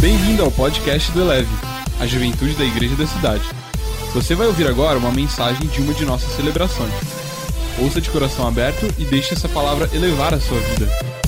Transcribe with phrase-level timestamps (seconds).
[0.00, 1.54] Bem-vindo ao podcast do Eleve,
[2.00, 3.44] a juventude da igreja da cidade.
[4.14, 6.94] Você vai ouvir agora uma mensagem de uma de nossas celebrações.
[7.78, 11.19] Ouça de coração aberto e deixe essa palavra elevar a sua vida.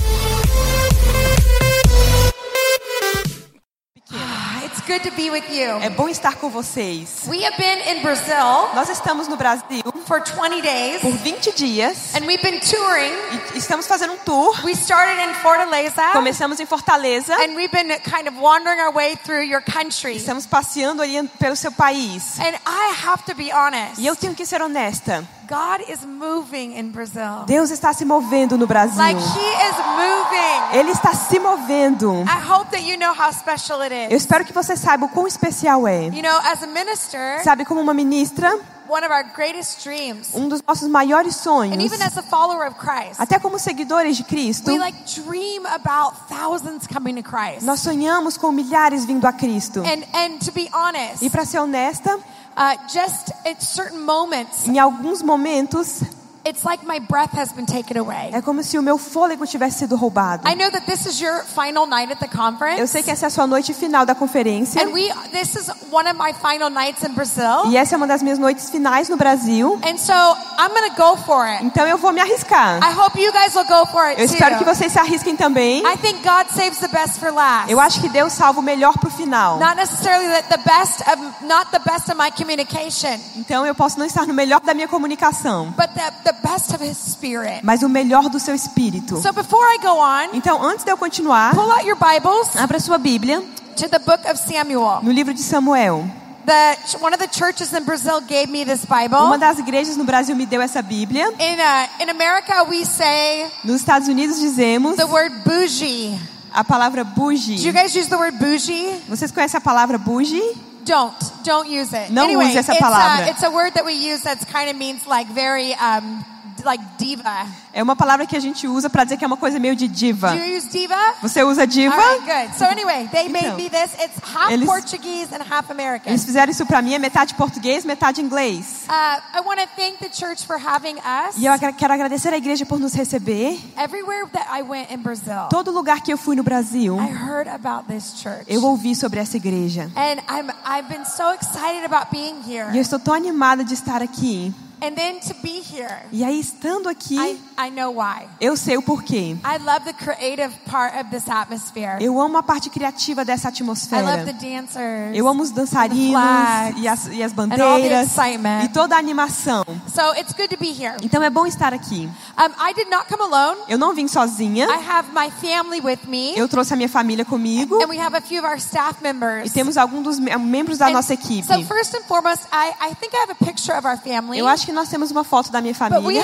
[4.93, 5.69] Good to be with you.
[5.81, 7.23] É bom estar com vocês.
[7.27, 12.15] We have been in Brazil Nós estamos no Brasil for 20 days por 20 dias
[12.15, 13.11] and we've been touring.
[13.55, 14.53] e estamos fazendo um tour.
[14.63, 19.15] We started in Fortaleza Começamos em Fortaleza, and we've been kind of wandering our way
[19.15, 20.15] through your country.
[20.15, 22.39] estamos passeando ali pelo seu país.
[22.39, 23.99] And I have to be honest.
[23.99, 25.27] E eu tenho que ser honesta.
[25.47, 27.43] God is moving in Brazil.
[27.45, 28.97] Deus está se movendo no Brasil.
[28.97, 30.79] Like he is moving.
[30.79, 32.11] Ele está se movendo.
[32.23, 34.23] I hope that you know how special it Eu is.
[34.23, 36.05] espero que você saiba o quão especial é.
[36.07, 38.49] You know, as a minister, Sabe, como uma ministra,
[38.89, 42.67] one of our greatest dreams, um dos nossos maiores and sonhos, even as a follower
[42.67, 47.63] of Christ, até como seguidores de Cristo, we like dream about thousands coming to Christ.
[47.65, 49.81] nós sonhamos com milhares vindo a Cristo.
[49.81, 52.19] And and to be honest, E para ser honesta,
[52.55, 56.03] uh, just at certain moments, em alguns momentos,
[56.45, 58.29] it's like my breath has been taken away.
[58.33, 60.47] é como se o meu fôlego tivesse sido roubado.
[60.47, 63.25] I know that this is your final night at the Eu conference, sei que essa
[63.25, 64.81] é a sua noite final da conferência.
[64.81, 68.07] and we this is one of my final nights in Brazil, E essa é uma
[68.07, 69.79] das minhas noites finais no Brasil.
[69.83, 71.63] and so I'm gonna go for it.
[71.65, 72.79] Então eu vou me arriscar.
[72.83, 74.73] I hope you guys will go for it Eu espero que too.
[74.75, 75.79] vocês se arrisquem também.
[75.85, 77.71] I think God saves the best for last.
[77.71, 79.59] Eu acho que Deus salva o melhor pro final.
[79.59, 84.05] Not necessarily the best of not the best of my communication, Então eu posso não
[84.05, 87.61] estar no melhor da minha comunicação, but the, the best of His Spirit.
[87.63, 89.17] mas o melhor do seu espírito.
[89.21, 92.79] So before I go on, Então antes de eu continuar, pull out your Bibles abra
[92.79, 93.41] sua Bíblia
[93.75, 94.99] to the book of Samuel.
[95.03, 96.05] no livro de Samuel.
[96.45, 99.17] The one of the churches in Brazil gave me this Bible.
[99.17, 101.27] Uma das igrejas no Brasil me deu essa Bíblia.
[101.39, 106.19] In uh, in America, we say Nos Estados Unidos dizemos the word bougie.
[106.53, 107.71] a palavra Do you bougie.
[107.71, 108.93] guys use the word bougie?
[109.07, 110.41] Vocês conhecem a palavra bougie?
[110.85, 112.11] Don't don't use it.
[112.11, 113.27] Não anyway, use essa it's.
[113.27, 116.25] Uh, it's a word that we use that kind of means like very um,
[116.63, 117.45] like diva.
[117.73, 119.87] É uma palavra que a gente usa para dizer que é uma coisa meio de
[119.87, 120.31] diva.
[120.31, 120.95] Do you use diva?
[121.21, 121.95] Você usa diva?
[121.95, 122.57] All right, good.
[122.57, 123.93] So anyway, they made Então, me this.
[123.95, 126.09] It's half eles- Portuguese and half American.
[126.11, 128.83] Eles fizeram isso para mim, é metade português, metade inglês.
[128.87, 131.35] Uh, I want to thank the church for having us.
[131.37, 133.59] E eu quero agradecer a igreja por nos receber.
[133.77, 137.47] Everywhere that I went in Brazil, Todo lugar que eu fui no Brasil, I heard
[137.47, 138.45] about this church.
[138.47, 139.89] eu ouvi sobre essa igreja.
[139.95, 142.67] And I'm, I've been so excited about being here.
[142.73, 144.53] E eu estou tão animada de estar aqui.
[144.85, 148.27] And then to be here, E aí, estando aqui, I, I know why.
[148.41, 149.37] eu sei o porquê.
[149.45, 151.97] I love the creative part of this atmosphere.
[152.01, 154.33] Eu amo a parte criativa dessa I love the atmosfera.
[154.33, 155.15] dancers.
[155.15, 158.65] Eu amo os dançarinos flags, e as, e as and all the bandeiras excitement.
[158.65, 159.63] e toda a animação.
[159.87, 160.97] So it's good to be here.
[161.01, 162.09] Então é bom estar aqui.
[162.37, 163.61] Um, I did not come alone.
[163.69, 164.67] Eu não vim sozinha.
[164.67, 166.33] I have my family with me.
[166.37, 169.49] Eu trouxe a minha família comigo And we have a few of our staff members.
[169.49, 171.47] e temos alguns dos me- membros da And nossa equipe.
[171.47, 174.39] So first and foremost, I, I think I have a picture of our family.
[174.39, 176.23] Eu acho que nós temos uma foto da minha família,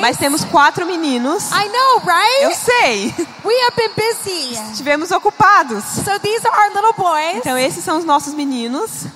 [0.00, 1.50] mas temos quatro meninos.
[1.52, 2.42] I know, right?
[2.44, 3.14] Eu sei.
[3.44, 4.54] We have been busy.
[4.72, 5.82] Estivemos ocupados.
[5.84, 7.36] So these are our little boys.
[7.36, 9.06] Então esses são os nossos meninos.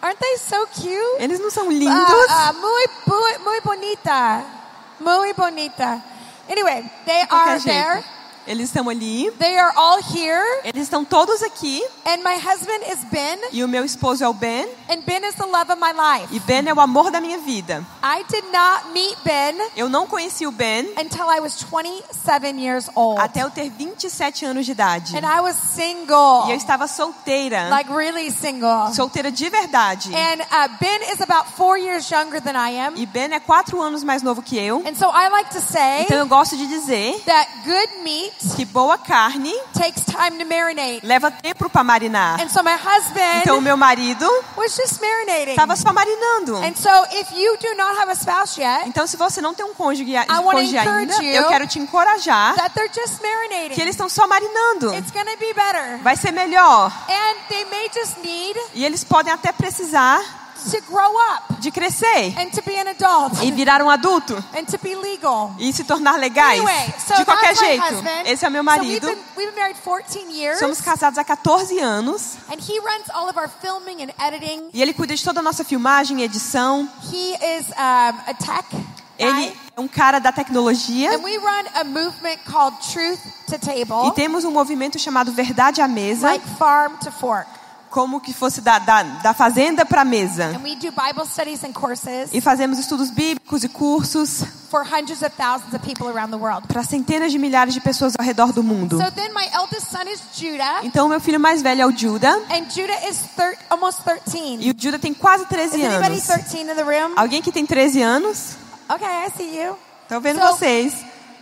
[0.00, 1.22] Aren't they so cute?
[1.22, 1.96] Eles não são Uh, lindos?
[2.30, 4.44] uh, muy, muy, muy bonita.
[5.00, 6.00] Muy bonita.
[6.48, 8.04] Anyway, they are there.
[8.48, 9.30] Eles estão ali.
[9.38, 10.42] They are all here.
[10.64, 11.82] Eles estão todos aqui.
[12.06, 13.38] And my husband is Ben.
[13.52, 14.66] E o meu esposo é o Ben.
[14.88, 16.34] And Ben is the love of my life.
[16.34, 17.84] E Ben é o amor da minha vida.
[18.02, 22.88] I did not meet Ben Eu não conheci o Ben until I was 27 years
[22.94, 23.20] old.
[23.20, 25.14] até eu ter 27 anos de idade.
[25.14, 26.46] And I was single.
[26.48, 27.68] E eu estava solteira.
[27.68, 28.94] Like really single.
[28.94, 30.10] Solteira de verdade.
[30.14, 32.94] And uh, Ben is about four years younger than I am.
[32.96, 34.78] E Ben é quatro anos mais novo que eu.
[34.86, 38.64] And so I like to say Então eu gosto de dizer that good meat que
[38.64, 41.00] boa carne takes time to marinate.
[41.04, 42.40] leva tempo para marinar.
[42.40, 44.26] And so my husband Então meu marido
[44.56, 45.50] was just marinating.
[45.50, 46.56] estava só marinando.
[46.56, 49.64] And so if you do not have a spouse yet, Então se você não tem
[49.66, 50.14] um cônjuge,
[50.52, 53.80] cônjuge ainda, encourage you eu quero te encorajar that they're just que marinating.
[53.80, 54.94] eles estão só marinando.
[54.94, 55.98] It's to be better.
[56.02, 56.92] Vai ser melhor.
[57.08, 60.20] And they may just need E eles podem até precisar
[61.60, 65.54] de crescer and to be an adult e virar um adulto and to be legal.
[65.58, 66.60] e se tornar legais.
[66.60, 68.22] Anyway, so De qualquer jeito, husband.
[68.26, 69.06] esse é meu So we've marido.
[69.06, 70.58] been, we've been married 14 years.
[70.58, 74.68] Somos casados há 14 anos And he runs all of our filming and editing.
[74.72, 76.88] e ele cuida de toda a nossa filmagem e edição.
[77.12, 78.66] He is a tech
[79.18, 81.10] Ele é um cara da tecnologia
[84.06, 87.48] e temos um movimento chamado Verdade à Mesa, like farm to fork.
[87.90, 90.46] Como que fosse da, da, da fazenda para a mesa.
[90.46, 94.44] And we do Bible studies and courses E fazemos estudos bíblicos e cursos
[96.68, 98.98] para centenas de milhares de pessoas ao redor do mundo.
[98.98, 102.36] So then my eldest son is Judah, Então, meu filho mais velho é o Judah.
[102.50, 103.18] and Judah is
[103.70, 104.58] almost 13.
[104.60, 106.26] E o Judah tem quase Is 13 anybody anos.
[106.26, 107.12] 13 in the room?
[107.16, 108.56] Alguém que tem 13 anos?
[108.88, 109.76] Okay, I see you.
[110.04, 110.94] Estou vendo So- vocês.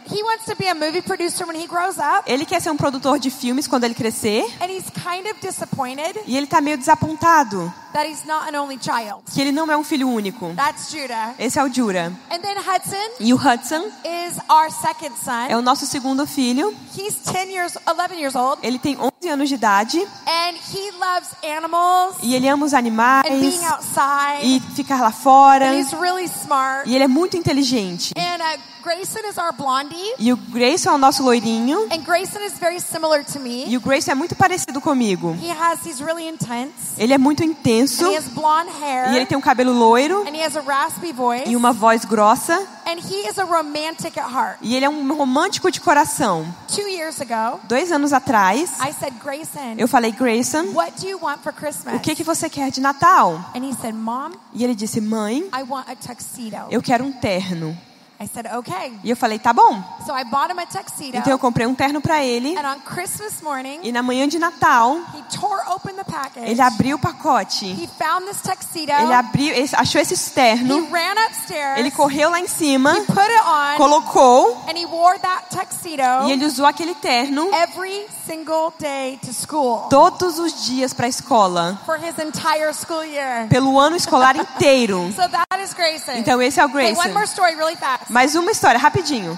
[0.08, 2.76] He wants to be a movie producer when he grows up, Ele quer ser um
[2.76, 4.44] produtor de filmes quando ele crescer.
[4.60, 6.16] and he's kind of disappointed.
[6.26, 9.22] E ele tá meio desapontado that he's not an only child.
[9.32, 10.52] que ele não é um filho único.
[10.54, 11.34] That's Judah.
[11.38, 12.12] Esse é o Jura.
[12.30, 15.46] And then Hudson E o Hudson is our second son.
[15.48, 16.74] é o nosso segundo filho.
[16.96, 21.30] He's 10 years, 11 years old, Ele tem 11 anos de idade and he loves
[21.44, 24.40] animals e ele ama os and animais being outside.
[24.42, 25.70] e ficar lá fora.
[25.70, 26.88] And he's really smart.
[26.88, 28.12] E ele é muito inteligente.
[28.16, 31.88] And uh, Grayson is our blondie, E o Grayson é o nosso loirinho.
[31.92, 33.64] and Grayson is very similar to me.
[33.66, 35.36] E o Grayson é muito parecido comigo.
[35.42, 37.85] He has, he's really intense, Ele é muito intenso.
[37.86, 40.60] And he has blonde hair, E ele tem um cabelo loiro and he has a
[40.60, 42.54] raspy voice, e uma voz grossa.
[42.86, 44.58] and he is a romantic at heart.
[44.62, 46.46] E ele é um romântico de coração.
[46.74, 51.18] Two years ago, Dois anos atrás, I said, Grayson, eu falei, Grayson, what do you
[51.20, 51.94] want for Christmas?
[51.96, 53.34] o que, que você quer de Natal?
[53.54, 56.66] And he said, Mom, E ele disse, mãe, I want a tuxedo.
[56.70, 57.76] eu quero um terno.
[58.18, 58.98] I said, okay.
[59.04, 59.82] E eu falei, tá bom.
[60.06, 61.16] So I bought him a tuxedo.
[61.18, 62.56] Então eu comprei um terno para ele.
[62.56, 66.46] And on Christmas morning, E na manhã de Natal, he tore open the package.
[66.50, 67.66] ele abriu o pacote.
[67.66, 68.90] He found this tuxedo.
[68.92, 70.88] Ele abriu, ele achou esse he terno.
[70.90, 71.78] ran upstairs.
[71.78, 73.76] Ele correu lá em cima, He put it on.
[73.76, 79.32] colocou and he wore that tuxedo e ele usou aquele terno every single day to
[79.32, 83.46] school todos os dias para a escola, for his entire school year.
[83.48, 85.12] pelo ano escolar inteiro.
[85.14, 86.12] So that is Grayson.
[86.12, 87.12] Então esse é o okay, one Grayson.
[87.12, 88.05] more story really fast.
[88.08, 89.36] Mais uma história, rapidinho.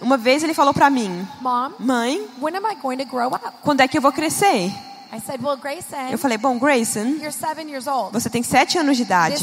[0.00, 2.26] Uma vez ele falou pra mim, Mom, mãe,
[3.62, 4.72] quando é que eu vou crescer?
[6.12, 7.16] Eu falei, bom, Grayson,
[8.12, 9.36] você tem sete anos de idade.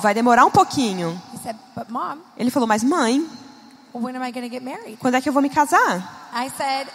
[0.00, 1.20] Vai demorar um pouquinho.
[2.36, 3.26] Ele falou, mas mãe,
[5.00, 6.28] quando é que eu vou me casar?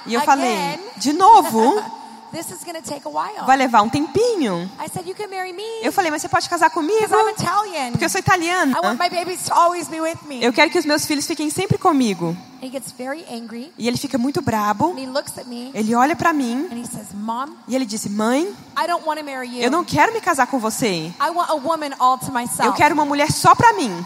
[0.08, 1.84] E eu falei, de novo,
[2.32, 3.46] this is going to take a while.
[3.46, 4.70] vai levar um tempinho.
[4.80, 7.00] I said, You can marry me Eu falei, mas você pode casar comigo?
[7.08, 7.92] because I'm Italian.
[7.92, 8.72] Porque eu sou italiana.
[8.78, 10.44] I want my babies to always be with me.
[10.44, 12.36] Eu quero que os meus filhos fiquem sempre comigo.
[12.62, 14.92] He gets very angry E ele fica muito brabo.
[14.92, 17.86] and he looks at me Ele olha pra mim and he says, Mom, e ele
[17.86, 18.44] disse, mãe,
[18.78, 19.62] I don't want to marry you.
[19.62, 21.14] eu não quero me casar com você.
[21.22, 22.66] I want a woman all to myself.
[22.66, 24.04] Eu quero uma mulher só pra mim.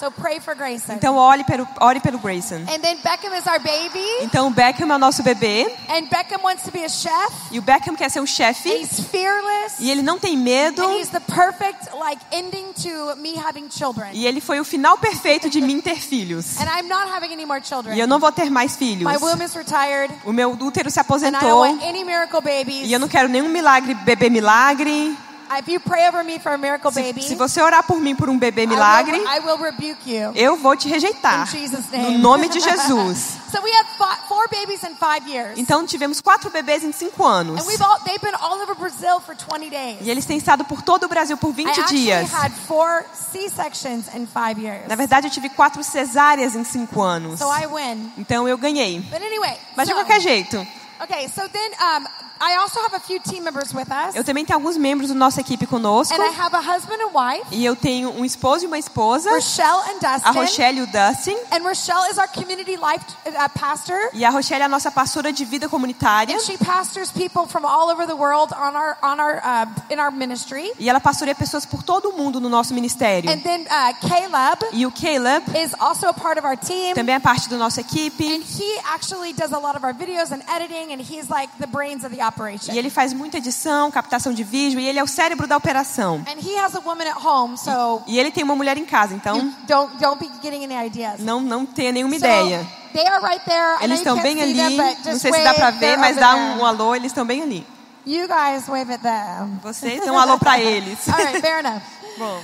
[0.00, 0.94] So pray for Grayson.
[0.94, 2.64] Então ore pelo, ore pelo Grayson.
[2.70, 4.06] and then Beckham is our baby.
[4.22, 5.70] Então o Beckham é o nosso bebê.
[5.90, 7.34] And Beckham wants to be a chef.
[7.50, 8.70] E o Beckham quer ser um chefe.
[8.70, 9.74] he's fearless.
[9.78, 10.82] E ele não tem medo.
[10.82, 14.08] And he's the perfect like ending to me having children.
[14.14, 16.58] E ele foi o final perfeito de mim ter filhos.
[16.58, 17.94] And I'm not having any more children.
[17.94, 19.04] E eu não vou ter mais filhos.
[19.04, 20.14] My womb is retired.
[20.24, 21.60] O meu útero se And I don't aposentou.
[21.60, 22.88] want any miracle babies.
[22.88, 25.14] E eu não quero nenhum milagre, bebê milagre.
[25.58, 28.14] If you pray over me for a miracle Se, baby, se você orar por mim
[28.14, 30.30] por um bebê I milagre, will, I will rebuke you.
[30.36, 31.42] eu vou te rejeitar.
[31.42, 33.38] In Jesus' No nome de Jesus.
[33.50, 35.58] So we had fi- four babies in five years.
[35.58, 37.60] Então tivemos quatro bebês em cinco anos.
[37.60, 39.98] And we've all, they've been all over Brazil for 20 days.
[40.02, 42.30] E eles têm estado por todo o Brasil por I 20 actually dias.
[42.32, 44.86] had four C-sections in five years.
[44.88, 47.40] Na verdade, eu tive quatro cesáreas em cinco anos.
[47.40, 48.12] So I win.
[48.18, 49.00] Então eu ganhei.
[49.00, 50.56] But anyway, Mas de qualquer jeito,
[51.02, 52.06] okay, so then um,
[52.40, 54.14] I also have a few team members with us.
[54.16, 56.14] eu também tenho alguns membros da nossa equipe conosco.
[56.14, 59.30] And I have a husband and wife, E eu tenho um esposo e uma esposa,
[59.30, 60.30] Rochelle and a.
[60.30, 61.36] Rochelle e o Dustin.
[61.52, 63.98] And Rochelle is our community life uh, pastor.
[64.14, 66.34] E a Rochelle é a nossa pastora de vida comunitária.
[66.34, 70.10] And she pastors people from all over the world on our on our in our
[70.10, 70.72] ministry.
[70.78, 73.30] E ela pastoreia pessoas por todo o mundo no nosso ministério.
[73.30, 76.94] And then uh, Caleb E o Caleb is also a part of our team.
[76.94, 78.24] também é parte da nossa equipe.
[78.24, 81.66] And he actually does a lot of our videos and editing, and he's like the
[81.66, 82.72] brains of the operation.
[82.72, 86.24] E ele faz muita edição, captação de vídeo, e ele é o cérebro da operação.
[86.26, 89.14] And he has a woman at home, so E ele tem uma mulher em casa,
[89.14, 91.20] então don't don't be getting any ideas.
[91.20, 92.66] não, não tenha nenhuma So, ideia.
[92.94, 93.76] they are right there.
[93.84, 96.58] Eles estão bem ali, them, não sei se dá wave, ver, mas dá there.
[96.60, 97.66] um alô, eles estão bem ali.
[98.06, 99.60] You guys wave at them.
[99.62, 101.06] Vocês dão um alô pra eles.
[101.08, 101.82] All right, fair enough.
[102.18, 102.40] Bom,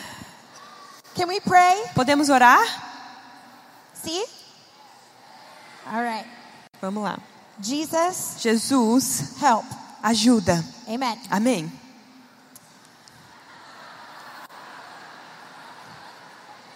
[1.17, 1.83] Can we pray?
[1.95, 2.61] podemos orar?
[3.95, 4.23] See?
[5.91, 6.27] All right.
[6.81, 7.19] Vamos lá.
[7.61, 9.65] Jesus, Jesus, help.
[10.03, 10.65] ajuda.
[10.87, 11.19] Amen.
[11.31, 11.73] Amém.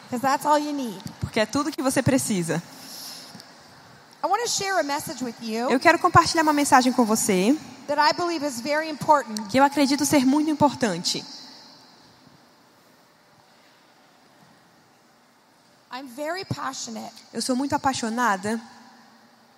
[0.05, 1.01] Because that's all you need.
[1.21, 2.61] Porque é tudo que você precisa.
[4.23, 7.57] I want to share a message with you Eu quero compartilhar uma mensagem com você
[7.87, 9.49] that I believe is very important.
[9.49, 11.25] que eu acredito ser muito importante.
[15.93, 18.61] I'm very passionate Eu sou muito apaixonada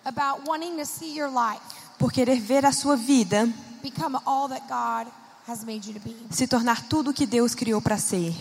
[0.04, 1.62] about wanting to see your life
[1.98, 3.46] por querer ver a sua vida
[3.82, 5.10] become all that God
[5.46, 6.14] has made you to be.
[6.30, 8.34] se tornar tudo o que Deus criou para ser.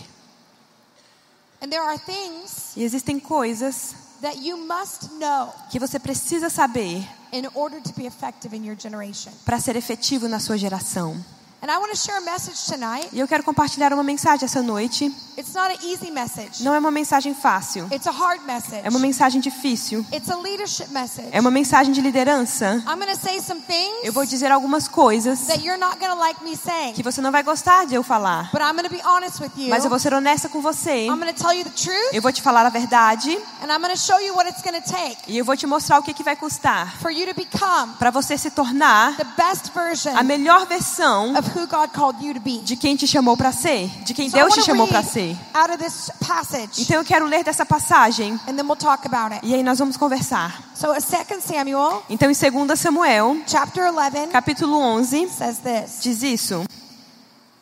[1.60, 7.06] And there are things E existem coisas that you must know que você precisa saber
[7.32, 9.32] in order to be effective in your generation.
[9.44, 11.16] para ser efetivo na sua geração.
[11.64, 13.08] And I want to share a message tonight.
[13.12, 15.14] E eu quero compartilhar uma mensagem essa noite.
[15.38, 16.62] It's not an easy message.
[16.62, 18.82] Não é uma mensagem fácil, It's a hard message.
[18.84, 21.28] é uma mensagem difícil, It's a leadership message.
[21.30, 22.82] é uma mensagem de liderança.
[22.86, 26.10] I'm going to say some things Eu vou dizer algumas coisas that you're not going
[26.10, 26.92] to like me saying.
[26.94, 29.52] que você não vai gostar de eu falar, But I'm going to be honest with
[29.56, 29.70] you.
[29.70, 31.06] mas eu vou ser honesta com você.
[31.06, 33.30] I'm going to tell you the truth Eu vou te falar a verdade
[33.62, 35.66] and I'm going to show you what it's going to take e eu vou te
[35.66, 39.24] mostrar o que, que vai custar for you to become para você se tornar the
[39.36, 42.58] best version a melhor versão of who God called you to be.
[42.58, 45.36] de quem te chamou para ser, de quem So Deus te chamou para ser.
[45.54, 49.32] out of this passage Então eu quero ler dessa passagem and then we'll talk about
[49.34, 49.46] it.
[49.46, 50.62] e aí nós vamos conversar.
[50.74, 51.02] So 2
[51.44, 56.00] Samuel Então em 2 Samuel, chapter 11 capítulo 11, says this.
[56.02, 56.64] diz isso: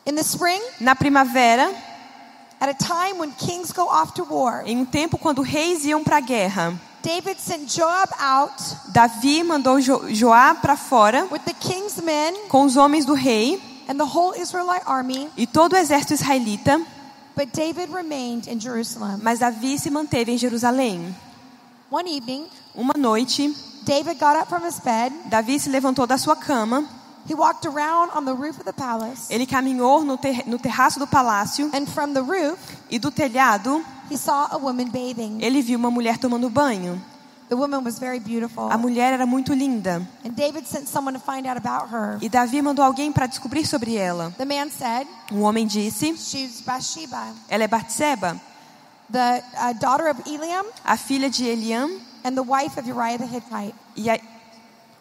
[0.05, 1.71] In the spring, Na primavera,
[2.59, 6.03] at a time when kings go off to war, em um tempo quando reis iam
[6.03, 8.53] para a guerra, David sent Joab out
[8.89, 13.59] Davi mandou jo Joá para fora with the king's men com os homens do rei
[13.87, 16.79] and the whole Israelite army, e todo o exército israelita,
[17.35, 19.19] but David remained in Jerusalem.
[19.21, 21.13] mas Davi se manteve em Jerusalém.
[21.89, 22.45] One evening,
[22.75, 25.11] Uma noite, David got up from his bed.
[25.29, 26.87] Davi se levantou da sua cama,
[27.27, 30.97] He walked around on the roof of the palace, ele caminhou no, ter no terraço
[30.97, 32.57] do palácio and from the roof,
[32.89, 35.37] e do telhado he saw a woman bathing.
[35.39, 36.99] ele viu uma mulher tomando banho.
[37.51, 38.71] The woman was very beautiful.
[38.71, 42.17] A mulher era muito linda And David sent someone to find out about her.
[42.21, 44.33] e Davi mandou alguém para descobrir sobre ela.
[44.37, 48.39] The man said, Um homem disse: She's Bathsheba, Ela é Batseba,
[49.11, 51.89] the uh, daughter of Eliam a filha de Eliam
[52.23, 53.75] and the wife of Uriah the Hittite.
[53.97, 54.17] e a,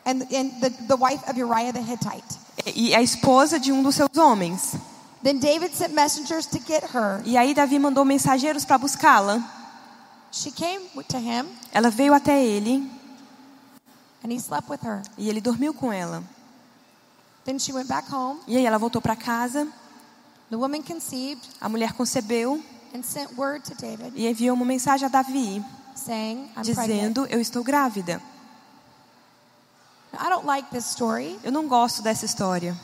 [0.05, 2.37] And, and the, the wife of Uriah the Hittite.
[2.75, 4.75] e a esposa de um dos seus homens.
[5.23, 7.23] Then David sent messengers to get her.
[7.25, 9.39] E aí Davi mandou mensageiros para buscá-la.
[9.39, 10.19] She came to him,
[11.73, 12.91] Ela veio até ele
[14.23, 15.03] and he slept with her.
[15.17, 16.23] e ele dormiu com ela.
[17.45, 18.39] Then she went back home.
[18.47, 19.67] E aí ela voltou para casa.
[20.51, 22.63] The woman conceived A mulher concebeu
[22.95, 26.77] and sent word to David, e enviou uma mensagem a Davi saying, I'm pregnant.
[26.77, 28.21] dizendo: Eu estou grávida.
[30.13, 32.77] I don't like this story Eu não gosto dessa história,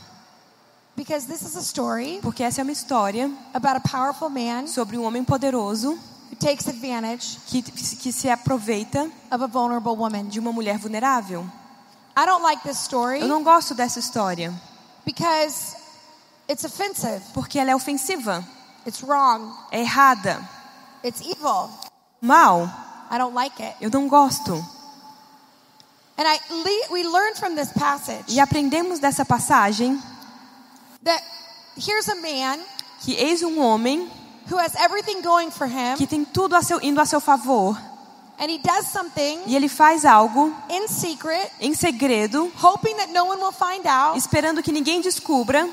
[0.96, 4.96] because this is a story porque essa é uma história about a powerful man sobre
[4.96, 5.98] um homem poderoso
[6.38, 10.28] takes advantage que, que se aproveita of a vulnerable woman.
[10.28, 11.46] de uma mulher vulnerável.
[12.16, 14.52] I don't like this story Eu não gosto dessa história,
[15.04, 15.76] because
[16.48, 18.44] it's offensive, porque ela é ofensiva,
[18.86, 20.42] it's wrong, é errada,
[21.04, 21.70] it's evil.
[22.20, 22.68] mal.
[23.10, 23.76] I don't like it.
[23.80, 24.52] Eu não gosto.
[26.18, 26.40] And I
[26.90, 30.00] we learn from this passage E aprendemos dessa passagem
[31.04, 31.22] that
[31.76, 32.58] here's a man
[33.02, 34.10] que eis um homem
[34.50, 37.76] who has everything going for him que tem tudo a seu, indo a seu favor
[38.38, 43.24] and he does something e ele faz algo in secret, em segredo, hoping that no
[43.24, 45.68] one will find out, esperando que ninguém descubra,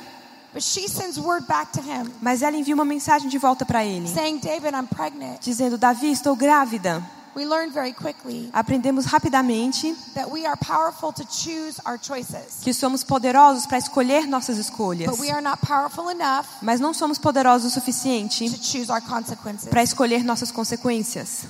[0.53, 3.83] but she sends word back to him mas ela envia uma mensagem de volta para
[3.83, 5.39] ele, saying, David, I'm pregnant.
[5.41, 7.03] dizendo: Davi, estou grávida.
[7.35, 13.03] We very quickly Aprendemos rapidamente that we are powerful to choose our choices, que somos
[13.03, 17.71] poderosos para escolher nossas escolhas, but we are not powerful enough mas não somos poderosos
[17.71, 19.67] o suficiente to choose our consequences.
[19.69, 21.45] para escolher nossas consequências.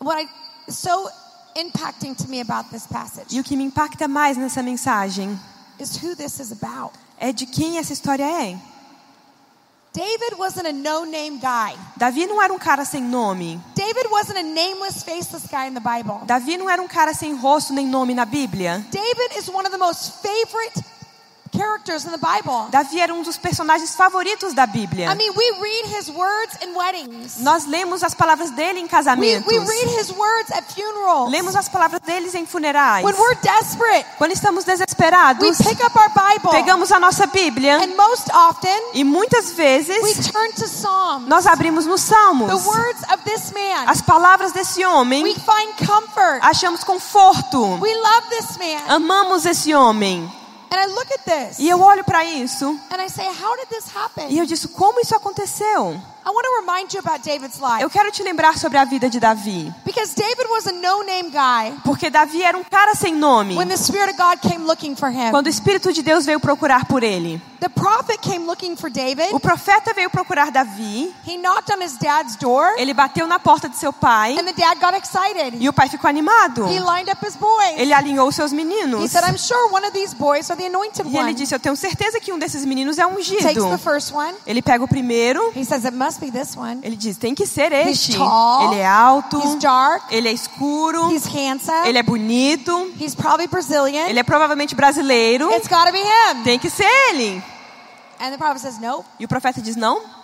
[0.00, 0.28] What I
[0.70, 1.08] so
[1.56, 5.38] impacting to me about this passage E o que me impacta mais nessa mensagem
[5.80, 6.92] is who this is about.
[7.18, 8.58] é de quem essa história é.
[9.98, 11.76] David wasn't a no-name guy.
[11.96, 13.60] Davi não era um cara sem nome.
[13.74, 16.24] David wasn't a nameless, faceless guy in the Bible.
[16.24, 18.86] Davi não era um cara sem rosto nem nome na Bíblia.
[18.92, 20.84] David is one of the most favorite
[21.58, 22.68] characters in the Bible.
[22.70, 25.10] Davi era um dos personagens favoritos da Bíblia.
[25.10, 27.38] I mean, we read his words in weddings.
[27.40, 29.46] Nós lemos as palavras dele em We, casamentos.
[29.46, 31.30] we read his words at funerals.
[31.30, 33.04] Lemos as palavras deles em funerais.
[33.04, 36.50] When we're desperate, Quando estamos we desesperados, pick up our Bible.
[36.50, 41.26] pegamos a nossa Bíblia And most often, e muitas we vezes turn to Psalms.
[41.28, 42.48] nós abrimos nos Salmos.
[42.48, 43.88] The words of this man.
[43.88, 46.38] As palavras desse We homem, find comfort.
[46.42, 47.78] achamos conforto.
[47.80, 48.82] We love this man.
[48.88, 50.30] Amamos esse homem.
[50.70, 53.68] And I look at this E eu olho para isso and I say, how did
[53.68, 54.26] this happen?
[54.30, 56.00] e eu disse: como isso aconteceu?
[56.28, 57.80] I want to remind you about David's life.
[57.82, 59.72] Eu quero te lembrar sobre a vida de Davi.
[59.82, 63.56] Because David was a no-name guy Porque Davi era um cara sem nome.
[63.56, 65.30] when the Spirit of God came looking for him.
[65.30, 67.40] Quando o Espírito de Deus veio procurar por ele.
[67.60, 69.32] The prophet came looking for David.
[69.32, 71.12] O profeta veio procurar Davi.
[71.26, 74.38] He knocked on his dad's door, Ele bateu na porta de seu pai.
[74.38, 75.56] and the dad got excited.
[75.58, 76.66] E o pai ficou animado.
[76.68, 77.74] He lined up his boys.
[77.78, 79.10] Ele alinhou seus He meninos.
[79.10, 81.74] said, I'm sure one of these boys are the anointed E ele disse: Eu tenho
[81.74, 83.70] certeza que um desses meninos é Takes ungido.
[83.70, 84.34] the first one.
[84.46, 85.50] Ele pega o primeiro.
[85.56, 86.17] He says, it must
[86.56, 86.80] one.
[86.82, 88.16] Ele diz: Tem que ser este.
[88.16, 88.72] tall.
[88.72, 89.38] Ele é alto.
[89.38, 90.04] He's dark.
[90.10, 91.02] Ele é escuro.
[91.04, 91.88] Handsome.
[91.88, 92.92] Ele é bonito.
[93.00, 94.08] He's probably Brazilian.
[94.08, 95.50] Ele é provavelmente brasileiro.
[95.52, 96.42] It's got to be him.
[96.44, 97.42] Tem que ser ele.
[98.20, 99.04] And the prophet says, no.
[99.18, 100.17] E o profeta diz: Não.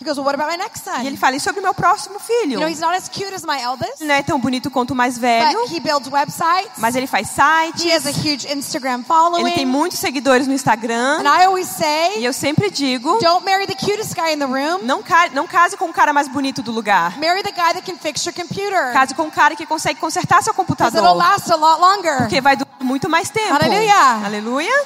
[0.00, 1.02] He goes, well, what about my next son?
[1.04, 2.54] E ele fala: E sobre o meu próximo filho?
[2.54, 4.94] You know, he's not as cute as my eldest, não é tão bonito quanto o
[4.94, 6.72] mais velho, but he builds websites.
[6.78, 8.18] mas ele faz He has a sites.
[8.24, 9.66] huge Instagram Ele tem following.
[9.66, 11.20] muitos seguidores no Instagram.
[11.20, 14.46] And I always E say, eu sempre digo: don't marry the cutest guy in the
[14.46, 14.80] room.
[14.82, 17.16] não, ca não case com o cara mais bonito do lugar.
[17.18, 18.92] Marry the guy that can fix your computer.
[18.92, 21.00] Case com o cara que consegue consertar seu computador.
[21.00, 22.18] it'll last a lot longer.
[22.18, 23.54] Porque vai durar muito mais tempo.
[23.54, 24.24] Aleluia.
[24.24, 24.84] Aleluia.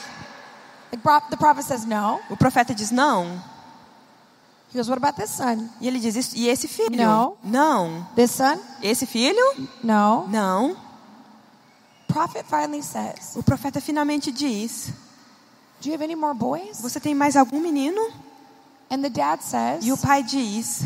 [0.91, 2.21] The prophet says, no.
[2.29, 3.43] O profeta diz não.
[4.71, 5.69] He goes, what about this son?
[5.81, 6.37] E ele diz isso.
[6.37, 6.95] E esse filho?
[6.97, 7.37] Não.
[7.43, 8.07] Não.
[8.15, 8.59] This son?
[8.83, 9.43] Esse filho?
[9.83, 10.29] No.
[10.29, 10.77] Não.
[12.07, 14.91] Prophet finally says, O profeta finalmente diz:
[15.81, 16.81] do you have any more boys?
[16.81, 18.01] Você tem mais algum menino?
[18.91, 20.83] And the dad says, E o pai diz: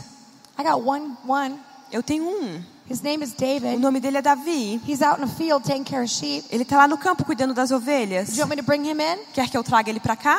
[0.59, 1.59] I got one, one.
[1.91, 2.63] Eu tenho um.
[2.91, 3.79] His name is O David.
[3.79, 4.81] nome dele é Davi.
[4.87, 6.45] He's out in the field taking care of sheep.
[6.51, 8.29] Ele está lá no campo cuidando das ovelhas.
[8.31, 9.19] Do you want me to bring him in?
[9.33, 10.39] Quer que eu traga ele para cá?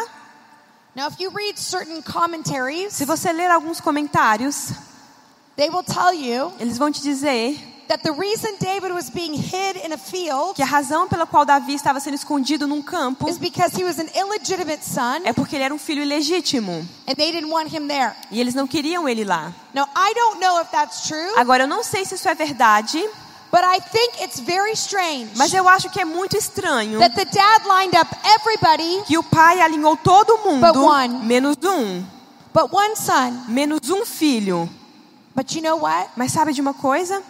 [0.96, 4.72] Now, if you read certain commentaries, Se você ler alguns comentários,
[5.56, 7.58] they will tell you eles vão te dizer
[7.88, 11.46] that the reason David was being hid in a field que a razão pela qual
[11.46, 15.56] Davi estava sendo escondido num campo is because he was an illegitimate son é porque
[15.56, 18.14] ele era um filho ilegítimo and they didn't want him there.
[18.32, 19.52] e eles não queriam ele lá.
[19.74, 23.04] Now, I don't know if that's true, Agora eu não sei se isso é verdade,
[23.54, 27.26] but I think it's very strange mas eu acho que é muito estranho that the
[27.26, 30.46] dad lined up everybody que o pai alinhou todo But
[30.76, 31.24] mundo one.
[31.26, 32.04] menos um,
[32.52, 33.46] but one son.
[33.48, 34.68] menos um filho.
[35.36, 36.10] But you know what?
[36.16, 37.22] Mas sabe de uma coisa?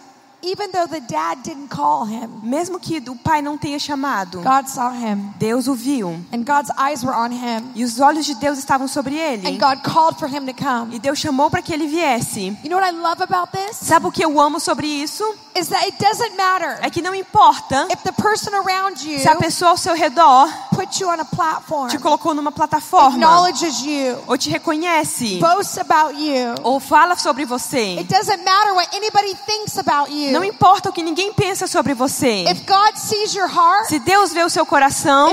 [0.43, 4.67] Even though the dad didn't call him, Mesmo que o pai não tenha chamado, God
[4.67, 8.35] saw him Deus o viu and God's eyes were on him e os olhos de
[8.35, 9.47] Deus estavam sobre ele.
[9.47, 10.95] and God called for him to come.
[10.95, 12.57] E Deus chamou para que ele viesse.
[12.63, 13.77] You know what I love about this?
[13.77, 15.23] Sabe o que eu amo sobre isso?
[15.55, 19.29] Is that it doesn't matter É que não importa if the person around you se
[19.29, 23.81] a pessoa ao seu redor put you on a platform, te colocou numa plataforma acknowledges
[23.85, 26.55] you, ou te reconhece boasts about you.
[26.63, 27.97] ou fala sobre você.
[27.99, 32.43] It doesn't matter what anybody thinks about Não importa o que ninguém pensa sobre você.
[32.49, 35.31] If God sees your heart, Se Deus vê o seu coração,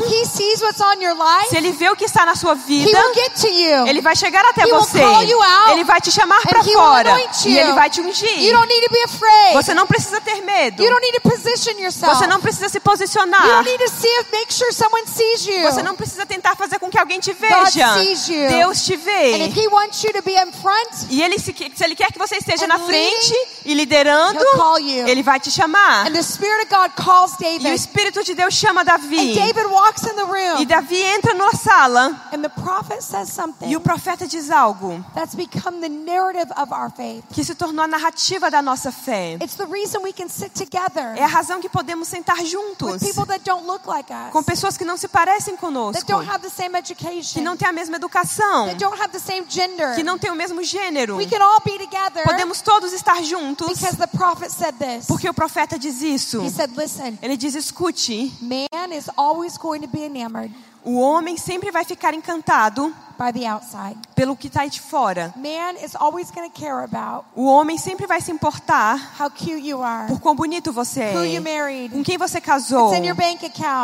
[1.15, 3.87] life, se Ele vê o que está na sua vida, will get to you.
[3.87, 5.01] Ele vai chegar até He você.
[5.01, 7.57] out, Ele vai te chamar para fora e.
[7.59, 8.53] Ele vai te ungir.
[8.53, 9.55] don't need to be afraid.
[9.55, 10.83] Você não precisa ter medo.
[10.83, 12.15] You don't need to position yourself.
[12.17, 13.43] Você não precisa se You posicionar.
[13.43, 15.63] don't need to see if, make sure someone sees you.
[15.63, 17.95] Você não precisa tentar fazer com que alguém te veja.
[17.95, 18.49] sees you.
[18.49, 19.49] Deus te vê.
[19.57, 22.37] He wants you to be in front, E ele se, se ele quer que você
[22.37, 23.35] esteja na frente
[23.65, 25.07] e liderando, He'll call you.
[25.09, 26.07] ele vai te chamar.
[26.07, 29.35] and the Spirit of God calls E o David, Espírito de Deus chama and Davi.
[29.35, 33.68] David walks in the E room, Davi entra na sala and the prophet says something
[33.68, 37.24] e o profeta diz algo that's become the narrative of our faith.
[37.33, 39.37] que se tornou a narrativa da nossa fé.
[39.40, 43.03] It's the reason we can sit together É a razão que podemos sentar with juntos
[43.03, 46.29] people that don't look like us, com pessoas que não se parecem that conosco, don't
[46.29, 49.44] have the same que education, não têm a mesma educação, that don't have the same
[49.48, 49.94] gender.
[49.94, 51.16] que não têm o mesmo gênero.
[51.16, 54.70] We can all be together Podemos todos estar juntos because the prophet said.
[55.07, 56.41] Porque o profeta diz isso.
[56.43, 60.53] He said, "Listen, Ele diz: escute, man is always going to be enamored
[60.85, 63.99] o homem sempre vai ficar encantado by the outside.
[64.14, 65.33] pelo que está de fora.
[65.37, 69.61] Man is always going to care about O homem sempre vai se importar how cute
[69.61, 72.90] you are, por quão bonito você é, com quem você casou,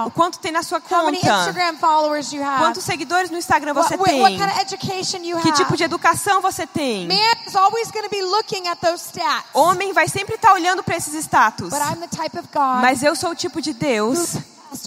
[0.06, 1.18] o quanto tem na sua conta,
[2.58, 6.40] quantos seguidores no Instagram você tem, what kind of education you que tipo de educação
[6.40, 7.06] você tem.
[7.06, 7.14] Man
[7.46, 9.44] is always going to be looking at those stats.
[9.52, 11.70] Homem vai sempre estar olhando para esses status.
[11.70, 14.36] But I'm the type of God Mas eu sou o tipo de Deus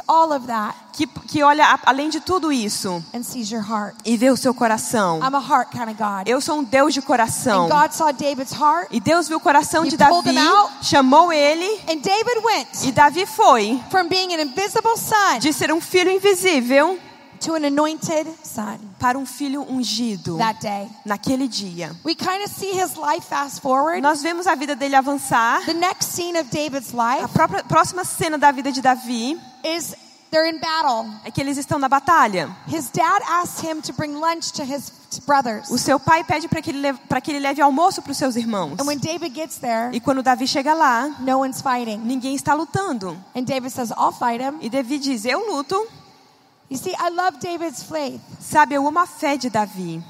[0.08, 3.96] all of that que, que olha além de tudo isso and sees your heart.
[4.06, 5.20] e vê o seu coração.
[5.20, 6.28] I'm a heart kind of God.
[6.28, 7.66] Eu sou um Deus de coração.
[7.66, 10.72] And God saw David's heart, E Deus viu o coração He de Davi, out.
[10.82, 15.72] chamou ele and David went e Davi foi from being an invisible son de ser
[15.72, 17.00] um filho invisível
[17.40, 20.88] to an anointed son para um filho ungido that day.
[21.06, 21.96] naquele dia.
[22.04, 24.02] We kind of see his life fast forward.
[24.02, 25.66] Nós vemos a vida dele avançar.
[25.66, 29.96] The next scene of David's A life própria, próxima cena da vida de Davi is
[30.32, 31.10] they're in battle.
[31.26, 32.50] é que eles estão na batalha.
[32.68, 34.92] His dad asks him to bring lunch to his
[35.26, 35.72] brothers.
[35.72, 38.18] O seu pai pede para que, ele leve- pra que ele leve almoço para os
[38.18, 38.80] seus irmãos.
[38.80, 41.98] And when David gets there, E quando Davi chega lá, no one's fighting.
[42.04, 43.18] ninguém está lutando.
[43.36, 44.60] And David says, I'll fight him.
[44.62, 45.76] E Davi diz: Eu luto.
[46.70, 48.22] You see, I love David's faith.
[48.40, 50.04] Sabe, eu amo a fé de Davi.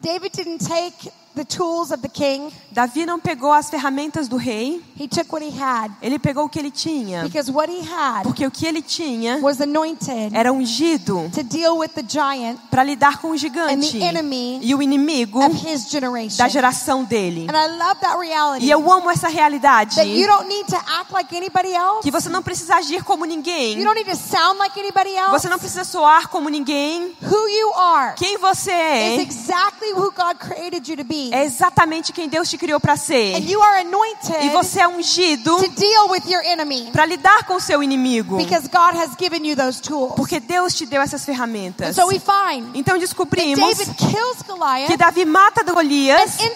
[0.00, 4.82] David didn't take the tools of the king, Davi não pegou as ferramentas do rei,
[4.98, 5.92] he took what he had.
[6.02, 7.22] ele pegou o que ele tinha.
[7.22, 11.76] Because what he had Porque o que ele tinha was anointed era ungido to deal
[11.78, 15.54] with the giant para lidar com o and gigante the enemy e o inimigo of
[15.54, 16.38] his generation.
[16.38, 17.46] da geração dele.
[17.48, 18.64] And I love that reality.
[18.66, 22.02] E eu amo essa realidade That you don't need to act like anybody else.
[22.02, 23.78] que você não precisa agir como ninguém.
[23.78, 25.32] You don't need to sound like anybody else.
[25.32, 27.14] Você não precisa soar como ninguém.
[27.22, 29.22] Who you are Quem você is é
[31.30, 31.34] be.
[31.34, 33.38] é exatamente quem Deus te criou para And ser.
[33.48, 36.90] you are anointed E você é ungido to deal with your enemy.
[36.92, 38.36] para lidar com o seu inimigo.
[38.36, 40.14] Because God has given you those tools.
[40.16, 41.94] Porque Deus te deu essas And ferramentas.
[41.96, 46.52] so we find Então that descobrimos David kills que Goliath Davi mata Golias and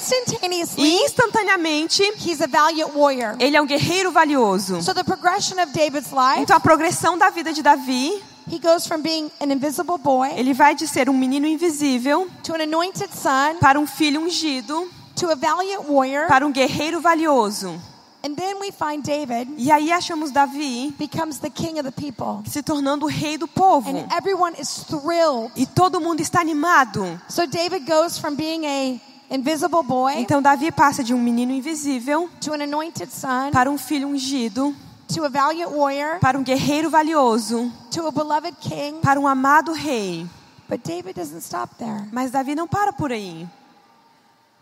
[0.78, 3.36] e instantaneamente he's a valiant warrior.
[3.38, 4.82] ele é um guerreiro valioso.
[4.82, 8.86] So the progression of David's life, Então a progressão da vida de Davi, he goes
[8.86, 13.10] from being an invisible boy ele vai de ser um menino invisível to an anointed
[13.12, 16.26] son para um filho ungido, to a valiant warrior.
[16.28, 17.80] para um guerreiro valioso.
[18.22, 22.42] And then we find David E aí achamos Davi becomes the king of the people.
[22.46, 23.88] se tornando o rei do povo.
[23.88, 25.50] And everyone is thrilled.
[25.56, 27.18] E todo mundo está animado.
[27.28, 29.00] So David goes from being a
[29.30, 33.78] invisible boy Então Davi passa de um menino invisível to an anointed son para um
[33.78, 34.74] filho ungido,
[35.18, 39.00] warrior para um guerreiro valioso, to a beloved king.
[39.00, 40.26] para um amado rei.
[40.68, 42.08] But David doesn't stop there.
[42.12, 43.48] Mas Davi não para por aí.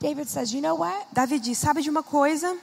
[0.00, 1.06] David says, "You know what?
[1.12, 2.56] Davi diz: Sabe de uma coisa?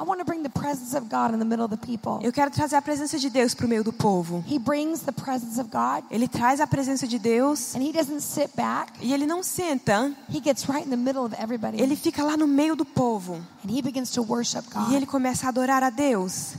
[0.00, 2.32] I want to bring the presence of God in the middle of the people." Eu
[2.32, 4.42] quero trazer a presença de Deus para o meio do povo.
[4.48, 8.20] He brings the presence of God Ele traz a presença de Deus and he doesn't
[8.22, 8.92] sit back.
[9.00, 12.36] e ele não senta, He gets right in the middle of everybody ele fica lá
[12.36, 15.10] no meio do povo and he begins to worship e ele God.
[15.12, 16.54] começa a adorar a Deus.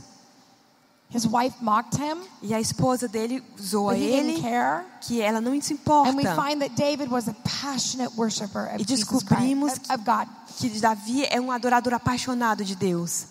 [1.12, 4.86] His wife mocked him, E a esposa dele zoa ele, care.
[5.02, 6.36] que ela não se And we importa.
[6.36, 10.28] find that David was a passionate worshiper of E Jesus descobrimos Christ, of, of God.
[10.60, 13.26] Que Davi é um adorador apaixonado de Deus.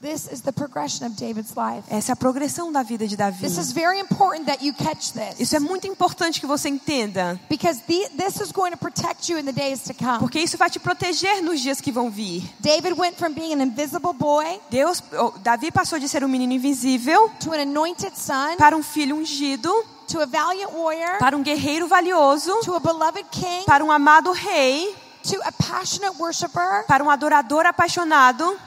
[0.00, 1.82] This is the progression of David's life.
[1.90, 3.40] Essa é a progressão da vida de Davi.
[3.40, 7.38] This is very important that you catch this Isso é muito importante que você entenda,
[7.48, 10.20] because the, this is going to protect you in the days to come.
[10.20, 12.48] porque isso vai te proteger nos dias que vão vir.
[12.60, 16.52] David went from being an invisible boy Deus, oh, Davi passou de ser um menino
[16.52, 19.68] invisível to an anointed son para um filho ungido,
[20.06, 24.30] to a valiant warrior para um guerreiro valioso, to a beloved king para um amado
[24.30, 26.84] rei, to a passionate worshiper.
[26.86, 28.44] para um adorador apaixonado.
[28.44, 28.58] And then we come to 2 Samuel.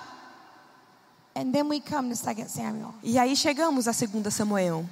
[3.04, 4.86] E aí chegamos a 2 Samuel.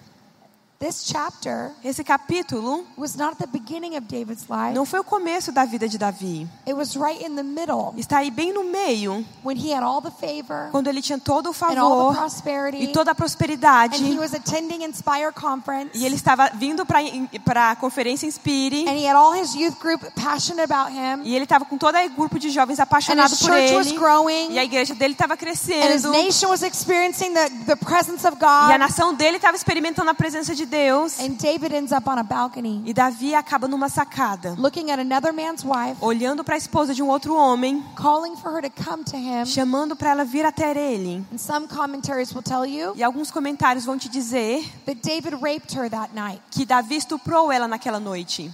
[0.80, 4.74] This chapter Esse capítulo was not the beginning of David's life.
[4.74, 6.48] não foi o começo da vida de Davi.
[6.66, 10.02] It was right in the middle Está aí bem no meio, when he had all
[10.02, 13.14] the favor quando ele tinha todo o and all the favor prosperity e toda a
[13.14, 14.02] and prosperidade.
[14.02, 18.88] he was attending Inspire conference E ele estava vindo para a conferência Inspire.
[18.88, 21.98] and he had all his youth group passionate about him E ele estava com todo
[21.98, 23.98] o grupo de jovens and apaixonados his por church was ele.
[23.98, 26.12] growing E a igreja dele estava and his crescendo.
[26.12, 30.14] nation was experiencing the, the presence of E a God nação dele estava experimentando a
[30.14, 31.20] presença de Deus.
[31.20, 35.34] and David ends up on a balcony E Davi acaba numa sacada, looking at another
[35.34, 39.04] man's wife olhando para a esposa de um outro homem, calling for her to come
[39.04, 41.26] to him chamando para ela vir até ele.
[41.32, 45.76] and some commentaries will tell you E alguns comentários vão te dizer that David raped
[45.76, 48.52] her that night que Davi estuprou ela naquela noite.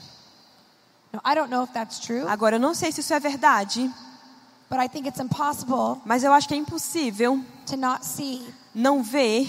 [1.14, 3.90] now I don't know if that's true Agora, eu não sei se isso é verdade,
[4.70, 8.42] but I think it's impossible mas eu acho que é impossível to not see
[8.74, 9.48] não ver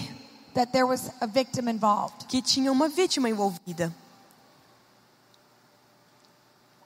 [0.57, 3.93] that there was a victim involved que tinha uma vítima envolvida.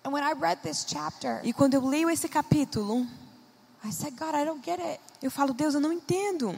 [0.04, 3.08] and when I read this chapter E quando eu leio esse capítulo,
[3.84, 6.54] I said God I don't get it eu falo, Deus, eu não entendo.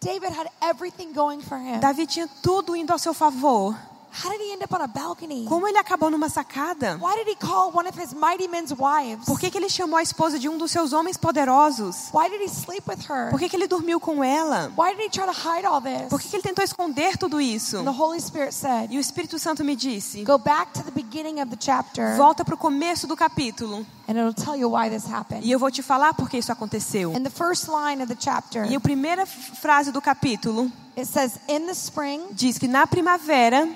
[0.00, 3.74] David had everything going for him Davi tinha tudo indo ao seu favor.
[4.12, 6.98] How did he end up on a balcony Como ele acabou numa sacada?
[7.00, 9.96] why did he call one of his mighty men's wives Por que, que ele chamou
[9.98, 12.10] a esposa de um dos seus homens poderosos?
[12.12, 14.72] why did he sleep with her Por que, que ele dormiu com ela?
[14.76, 17.40] why did he try to hide all this Por que, que ele tentou esconder tudo
[17.40, 17.78] isso?
[17.78, 20.90] and the Holy Spirit said E o Espírito Santo me disse: Go back to the
[20.90, 24.88] beginning of the chapter volta para o começo do capítulo and it'll tell you why
[24.90, 25.44] this happened.
[25.46, 27.12] e eu vou te falar por que isso aconteceu.
[27.16, 31.38] In the first line of the chapter, E a primeira frase do capítulo it says,
[31.48, 33.68] In the spring, diz que na primavera,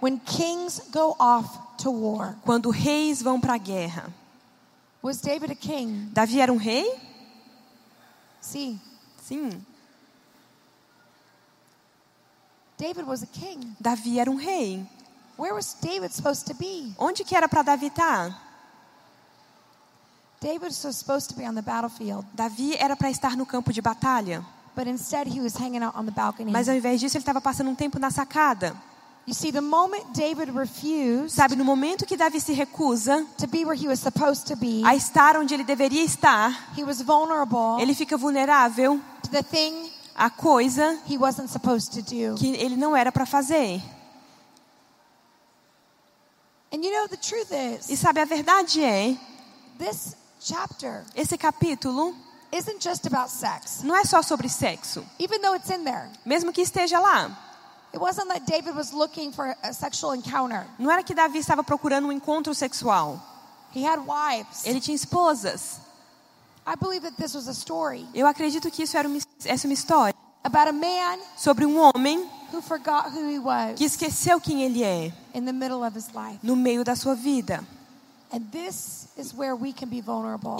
[0.00, 2.36] when kings go off to war.
[2.44, 4.12] quando reis vão para a guerra.
[5.02, 6.10] Was David a king?
[6.12, 6.84] Davi era um rei?
[8.40, 8.78] See,
[9.22, 9.50] Sim,
[12.78, 13.74] David was a king.
[13.80, 14.86] Davi era um rei.
[15.36, 16.94] Where was David supposed to be?
[16.98, 18.34] Onde que era para Davi estar?
[20.40, 23.82] David was supposed to be on the battlefield, Davi era para estar no campo de
[23.82, 24.44] batalha,
[24.76, 26.52] but instead he was hanging out on the balcony.
[26.52, 28.76] mas ao invés disso ele estava passando um tempo na sacada.
[29.28, 33.62] You see, the moment David refused Sabe, no momento que Davi se recusa to be
[33.62, 37.78] where he was supposed to be, a estar onde ele deveria estar, he was vulnerable
[37.78, 42.36] ele fica vulnerável to the thing à coisa he wasn't supposed to do.
[42.38, 43.82] que ele não era para fazer.
[46.72, 49.14] And you know, the truth is, E sabe, a verdade é,
[49.78, 52.14] this chapter esse capítulo
[52.50, 56.08] isn't just about sex, não é só sobre sexo, even though it's in there.
[56.24, 57.44] mesmo que esteja lá.
[57.92, 60.66] It wasn't that David was looking for a sexual encounter.
[60.78, 63.20] Não era que Davi estava procurando um encontro sexual.
[63.74, 64.64] He had wives.
[64.66, 65.80] Ele tinha esposas.
[66.66, 69.68] I believe that this was a story Eu acredito que isso era uma, essa é
[69.68, 74.38] uma história about a man sobre um homem who forgot who he was que esqueceu
[74.38, 76.38] quem ele é in the middle of his life.
[76.42, 77.64] no meio da sua vida.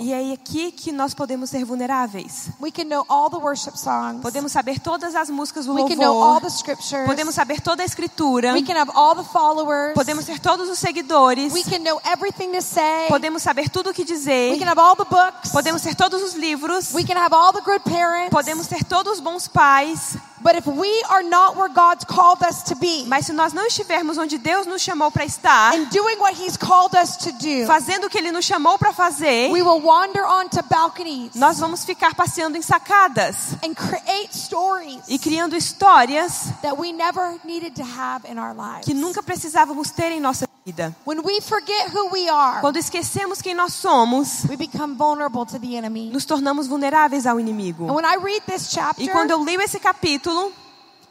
[0.01, 2.51] E é aqui que nós podemos ser vulneráveis.
[2.61, 4.23] We can know all the worship songs.
[4.23, 6.41] Podemos saber todas as músicas do We can know all louvor.
[6.43, 7.07] the scriptures.
[7.07, 8.53] Podemos saber toda a escritura.
[8.53, 9.95] We can have all the followers.
[9.95, 11.53] Podemos ter todos os seguidores.
[11.53, 13.07] We can know everything to say.
[13.09, 14.59] Podemos saber tudo o que We dizer.
[14.59, 15.51] can have all the books.
[15.53, 16.93] Podemos ter todos os livros.
[16.95, 18.31] We can have all the good parents.
[18.31, 20.17] Podemos ter todos os bons pais.
[20.41, 23.67] But if we are not where God's called us to be Mas se nós não
[23.67, 27.67] estivermos onde Deus nos chamou para estar, and doing what He's called us to do,
[27.67, 31.85] fazendo o que Ele nos chamou para fazer, we will wander onto balconies nós vamos
[31.85, 37.83] ficar passeando em sacadas and create stories e criando histórias that we never needed to
[37.83, 38.85] have in our lives.
[38.85, 40.58] que nunca precisávamos ter em nossa vida.
[41.05, 45.59] When we forget who we are, Quando esquecemos quem nós somos, we become vulnerable to
[45.59, 46.11] the enemy.
[46.13, 47.87] nos tornamos vulneráveis ao And inimigo.
[47.93, 50.53] when I read this chapter, E quando eu leio esse capítulo,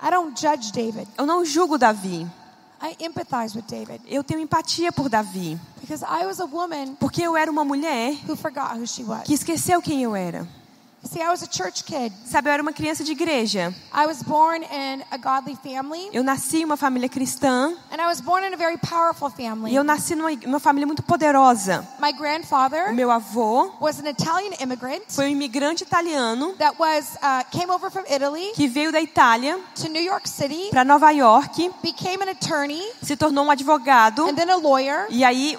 [0.02, 1.08] I don't judge David.
[1.18, 2.28] eu não julgo Davi.
[2.80, 7.24] I empathize with David Eu tenho empatia por Davi, because I was a woman porque
[7.24, 9.24] eu era uma mulher who forgot who she was.
[9.24, 10.48] que esqueceu quem eu era.
[11.04, 12.12] See, I was a church kid.
[12.26, 13.74] Sabe, eu era uma criança de igreja.
[13.94, 18.08] I was born in a godly family, Eu nasci em uma família cristã and I
[18.08, 19.74] was born in a very powerful e family.
[19.76, 21.88] eu nasci numa, numa família muito poderosa.
[22.02, 27.16] My O grandfather meu avô was an Italian immigrant foi um imigrante italiano that was
[27.22, 31.12] uh, came over from Italy que veio da Itália to New York City, para Nova
[31.12, 35.58] York, became an attorney, se tornou um advogado and then a lawyer, e aí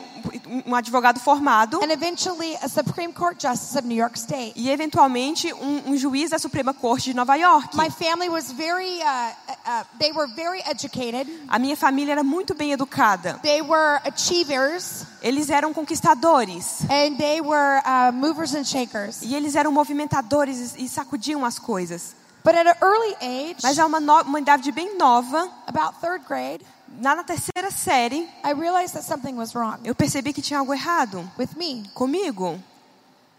[0.67, 4.53] um advogado formado and eventually a Supreme Court justice of New York State.
[4.57, 7.77] e eventualmente um, um juiz da Suprema Corte de Nova York.
[7.77, 9.33] My family was very, uh,
[9.67, 11.29] uh, they were very educated.
[11.49, 13.39] A minha família era muito bem educada.
[13.43, 19.23] They were achievers, Eles eram conquistadores and they were uh, movers and shakers.
[19.23, 22.15] e eles eram movimentadores e sacudiam as coisas.
[22.45, 26.25] But at an early age, Mas a uma, no, uma idade bem nova, about third
[26.27, 26.65] grade,
[27.01, 31.29] na terceira série, I realized that something was wrong eu percebi que tinha algo errado
[31.39, 31.85] with me.
[31.95, 32.61] comigo.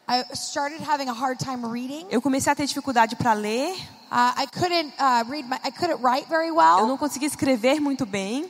[0.07, 2.07] I started having a hard time reading.
[2.09, 3.75] Eu comecei a ter dificuldade para ler,
[4.11, 6.87] Uh, I couldn't uh, read my, I couldn't write very eu well.
[6.87, 8.49] não conseguia escrever muito bem.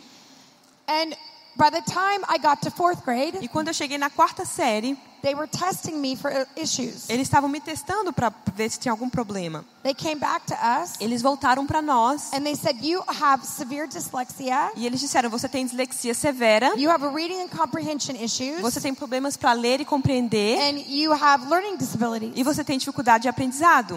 [0.88, 1.10] And
[1.58, 4.98] by the time I got to fourth grade, E quando eu cheguei na quarta série,
[5.22, 7.10] they were testing me for issues.
[7.10, 9.64] eles estavam me testando para ver se tinha algum problema.
[9.84, 13.88] They came back to us Eles voltaram para nós and they said, "You have severe
[13.88, 14.72] dyslexia.
[14.76, 18.94] e eles disseram: você tem dislexia severa, You have reading and comprehension issues, você tem
[18.94, 23.30] problemas para ler e compreender and you have learning disabilities." e você tem dificuldade de
[23.30, 23.96] aprendizado.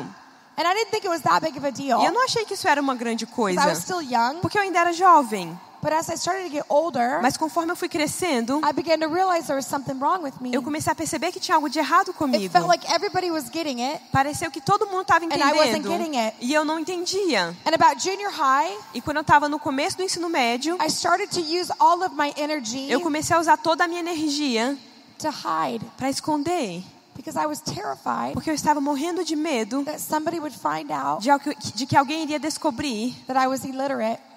[0.55, 2.03] And I didn't think it was that big of a deal.
[2.03, 4.41] E eu não achei que isso era uma grande coisa, I was still young.
[4.43, 5.59] porque eu ainda era jovem.
[5.83, 9.09] But as I started to get older, Mas conforme eu fui crescendo, I began to
[9.13, 10.53] realize there was something wrong with me.
[10.55, 12.53] eu comecei a perceber que tinha algo de errado It comigo.
[12.53, 14.01] felt like everybody was getting it.
[14.13, 16.37] Pareceu que todo mundo estava I wasn't entendendo getting it.
[16.41, 17.49] e eu não entendia.
[17.67, 21.31] And about junior high, E quando eu estava no começo do ensino médio, I started
[21.31, 24.79] to use all of my energy eu comecei a usar toda a minha energia
[25.19, 26.81] to hide para esconder,
[27.17, 31.21] because I was terrified porque eu estava morrendo de medo that somebody would find out
[31.21, 31.41] de, al-
[31.75, 33.15] de que alguém iria descobrir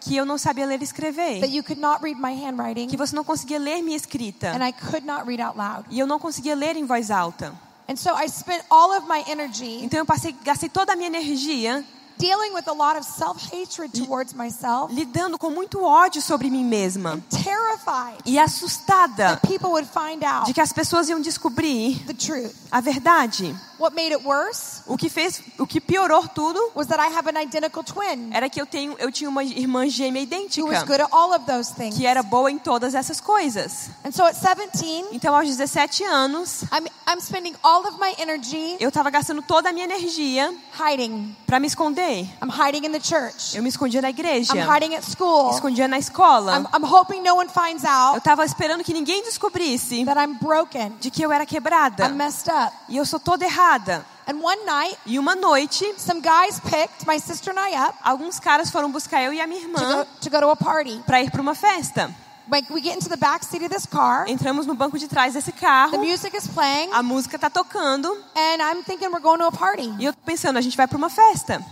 [0.05, 3.15] que eu não sabia ler e escrever, you could not read my handwriting, que você
[3.15, 5.85] não conseguia ler minha escrita and I could not read out loud.
[5.89, 7.53] e eu não conseguia ler em voz alta.
[7.87, 11.07] And so I spent all of my energy Então eu passei, gastei toda a minha
[11.07, 11.83] energia
[12.17, 17.21] dealing with a lot of self-hatred towards myself, lidando com muito ódio sobre mim mesma
[17.29, 22.13] terrified e assustada that people would find out de que as pessoas iam descobrir the
[22.13, 22.53] truth.
[22.71, 23.55] a verdade.
[23.77, 27.27] What made it worse O que fez, o que piorou tudo was that I have
[27.29, 30.85] an identical twin era que eu tenho, eu tinha uma irmã gêmea who was idêntica
[30.85, 31.95] good at all of those things.
[31.97, 33.89] que era boa em todas essas coisas.
[34.05, 38.77] And so at 17, Então aos 17 anos, I'm, I'm spending all of my energy
[38.79, 41.35] eu estava gastando toda a minha energia hiding.
[41.45, 42.04] para me esconder.
[42.41, 43.55] I'm hiding in the church.
[43.55, 44.53] Eu me escondia na igreja.
[44.53, 45.51] I'm hiding at school.
[45.51, 46.57] Escondia na escola.
[46.57, 50.35] I'm, I'm hoping no one finds Eu out tava esperando que ninguém descobrisse that I'm
[50.39, 50.93] broken.
[50.99, 52.05] de que eu era quebrada.
[52.05, 52.73] I'm messed up.
[52.89, 54.05] E eu sou toda errada.
[54.27, 58.39] And one night, E uma noite, some guys picked my sister and I up alguns
[58.39, 60.99] caras foram buscar eu e a minha to go, irmã to go to a party.
[61.05, 62.09] para ir para uma festa.
[62.51, 64.25] Like we get into the back seat of this car.
[64.27, 65.97] Entramos no banco de trás desse The carro.
[65.99, 68.07] music is playing, A música tá tocando.
[68.35, 69.91] and I'm thinking we're going to a party.
[69.99, 71.63] E eu tô pensando, a gente vai para uma festa.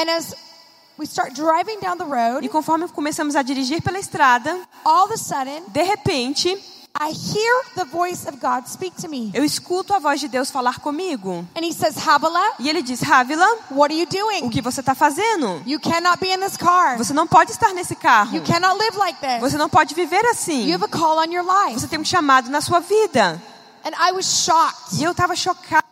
[0.00, 0.34] And as
[0.96, 5.12] we start driving down the road, E conforme começamos a dirigir pela estrada, all of
[5.12, 6.56] a sudden, de repente,
[7.00, 9.30] I hear the voice of God speak to me.
[9.34, 11.46] eu escuto a voz de Deus falar comigo.
[11.56, 14.50] And he says, Havilah, E ele diz: Rávila, what are you o doing?
[14.50, 15.62] que você está fazendo?
[15.66, 16.96] You cannot be in this car.
[16.96, 18.34] Você não pode estar nesse carro.
[18.36, 19.40] You cannot live like this.
[19.40, 20.64] Você não pode viver assim.
[20.66, 21.78] You have a call on your life.
[21.78, 23.40] Você tem um chamado na sua vida.
[23.84, 25.84] And I was shocked E eu estava chocada,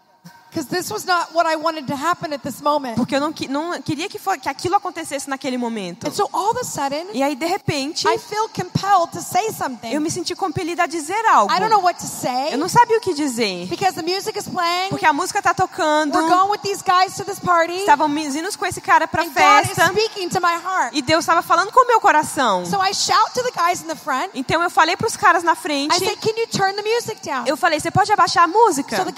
[2.96, 6.06] porque eu não, não queria que, for, que aquilo acontecesse naquele momento.
[6.08, 9.46] And so all of a sudden, E aí, de repente, I feel compelled to say
[9.46, 9.98] eu something.
[9.98, 11.52] me senti compelida a dizer algo.
[11.52, 13.66] I don't know what to say Eu não sabia o que dizer.
[13.68, 14.90] because the music is playing.
[14.90, 16.16] Porque a música tá tocando.
[16.16, 17.78] We're going with these guys to this party.
[17.80, 19.86] Estavam indo com esse cara is festa.
[19.88, 20.90] speaking to my heart.
[20.92, 22.64] E Deus estava falando com o meu coração.
[22.66, 24.30] So I shout to the guys in the front.
[24.34, 25.94] Então eu falei para os caras na frente.
[25.94, 27.46] I said, Can you turn the music down?
[27.46, 28.96] Eu falei, você pode abaixar a música?
[28.96, 29.12] So the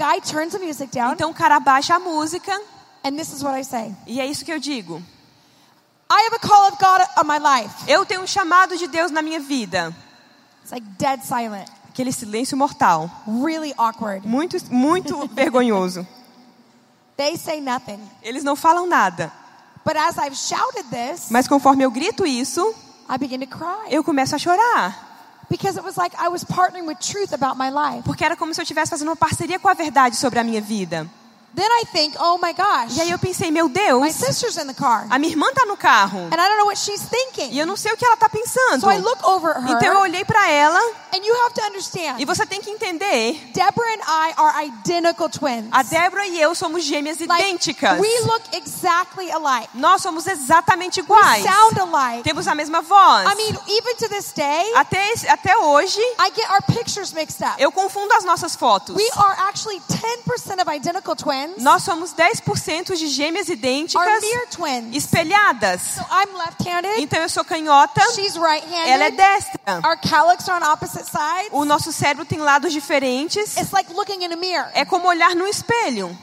[1.28, 2.52] Então o cara abaixa a música.
[3.04, 5.02] And this is what I say E é isso que eu digo.
[6.10, 7.74] I have a call of God on my life.
[7.86, 9.94] Eu tenho um chamado de Deus na minha vida.
[10.62, 13.10] It's like dead silent, Aquele silêncio mortal.
[13.26, 14.26] really awkward.
[14.26, 16.06] Muito, muito vergonhoso.
[17.16, 18.00] They say nothing.
[18.22, 19.30] Eles não falam nada.
[19.84, 22.74] But as I've shouted this, Mas conforme eu grito isso,
[23.08, 25.07] I begin to cry eu começo a chorar.
[28.02, 30.60] Porque era como se eu estivesse fazendo uma parceria com a verdade sobre a minha
[30.60, 31.08] vida.
[31.58, 34.66] Then I think, oh my gosh, E aí eu pensei, meu my Deus, sister's in
[34.68, 35.06] the car.
[35.10, 36.18] a minha irmã tá no carro.
[36.30, 37.58] And I don't know what she's E thinking.
[37.58, 38.80] eu não sei o que ela tá pensando.
[38.80, 40.78] So I look over at Então eu her, olhei pra ela
[41.12, 45.28] and you have to understand, e você tem que entender, Deborah and I are identical
[45.28, 45.66] twins.
[45.72, 47.98] a Débora e eu somos gêmeas Like, idênticas.
[47.98, 49.68] we look exactly alike.
[49.74, 51.42] Nós somos exatamente We iguais.
[51.44, 52.22] sound alike.
[52.22, 53.26] Temos a mesma voz.
[53.32, 57.54] I mean, even to this day, Até, até hoje, I get our pictures mixed up.
[57.60, 58.94] eu confundo as nossas fotos.
[58.94, 64.94] We are actually 10% of identical twins, Nós somos 10% de gêmeas idênticas twins.
[64.94, 65.80] espelhadas.
[65.96, 66.04] So
[66.98, 69.60] Então eu sou canhota, she's ela é destra.
[69.84, 71.50] Our calyx are on opposite sides.
[71.52, 73.56] O nosso cérebro tem lados diferentes.
[73.56, 74.70] It's like looking in a mirror.
[74.74, 76.16] É como olhar no espelho.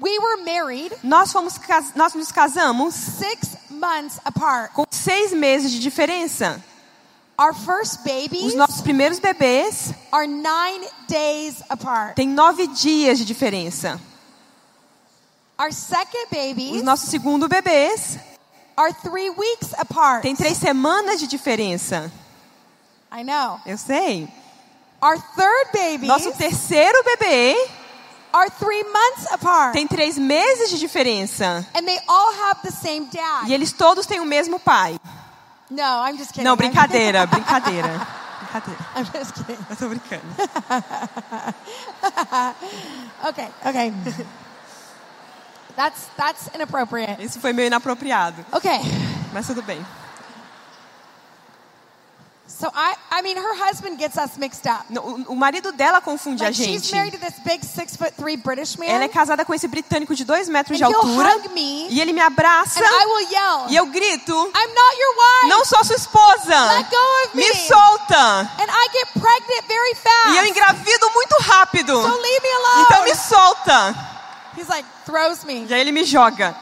[0.00, 1.54] We were married Nós, fomos,
[1.94, 4.72] nós nos casamos six months apart.
[4.72, 6.62] com seis meses de diferença.
[7.40, 12.14] Our first babies Os nossos primeiros bebês are nine days apart.
[12.14, 14.00] têm nove dias de diferença.
[15.64, 18.18] Our second Os babies nossos segundo bebês
[18.76, 20.20] are three weeks apart.
[20.20, 22.12] têm três semanas de diferença.
[23.10, 23.58] I know.
[23.64, 24.28] Eu sei.
[25.00, 27.56] Our third babies Nosso terceiro bebê
[28.30, 29.72] are three months apart.
[29.72, 31.66] tem três meses de diferença.
[31.74, 33.48] And they all have the same dad.
[33.48, 35.00] E eles todos têm o mesmo pai.
[35.70, 36.44] No, I'm just kidding.
[36.44, 38.06] Não, brincadeira, brincadeira.
[38.52, 38.86] Brincadeira.
[38.96, 39.56] I'm just kidding.
[39.70, 40.24] Eu tô brincando.
[43.26, 43.92] Okay, okay.
[45.76, 47.22] that's that's inappropriate.
[47.22, 48.80] Isso foi meio inapropriado, Okay.
[49.32, 49.84] mas tudo bem.
[52.46, 54.84] So I I mean her husband gets us mixed up.
[54.90, 56.92] No, O, o marido dela confunde a Like she's gente.
[56.94, 58.86] married to this big six foot three British man.
[58.86, 61.36] Ela é casada com esse britânico de dois metros de altura.
[61.36, 63.66] hug me E ele me abraça and I will yell.
[63.70, 65.48] e eu grito: I'm not your wife.
[65.48, 66.66] Não sou sua esposa!
[66.76, 67.48] Let go of me.
[67.48, 68.40] Me solta!
[68.60, 70.28] And I get pregnant very fast.
[70.28, 71.92] E eu engravido muito rápido.
[72.02, 72.82] So leave me alone.
[72.84, 74.13] Então me solta!
[74.56, 75.66] He's like throws me.
[75.68, 76.54] E aí ele me joga.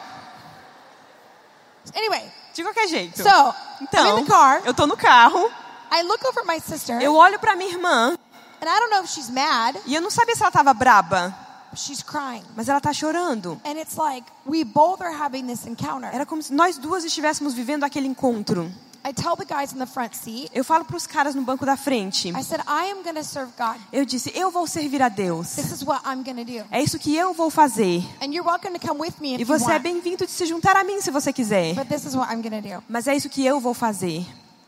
[1.95, 3.23] Anyway, De qualquer jeito.
[3.23, 4.63] so I'm Então, in the car.
[4.65, 5.51] eu tô no carro,
[5.91, 8.17] I look over my sister, eu olho pra minha irmã
[8.61, 11.35] and I don't know if she's mad, e eu não sabia se ela tava braba,
[11.71, 12.45] but she's crying.
[12.55, 13.61] mas ela tá chorando.
[13.65, 16.09] And it's like we both are having this encounter.
[16.15, 18.71] Era como se nós duas estivéssemos vivendo aquele encontro.
[19.05, 21.77] I tell the guys in the front seat, Eu falo pros caras no banco da
[21.77, 22.29] frente.
[22.29, 23.77] I said, I am going to serve God.
[23.93, 25.57] Eu disse: Eu vou servir a Deus.
[25.57, 26.65] This is what I'm going to do.
[26.71, 28.05] É isso que eu vou fazer.
[28.21, 30.77] And you're welcome to come with me if E você é bem-vindo de se juntar
[30.77, 31.75] a mim se você quiser.
[31.75, 32.85] But this is what I'm going to do.
[32.89, 34.25] Mas é isso que eu vou fazer.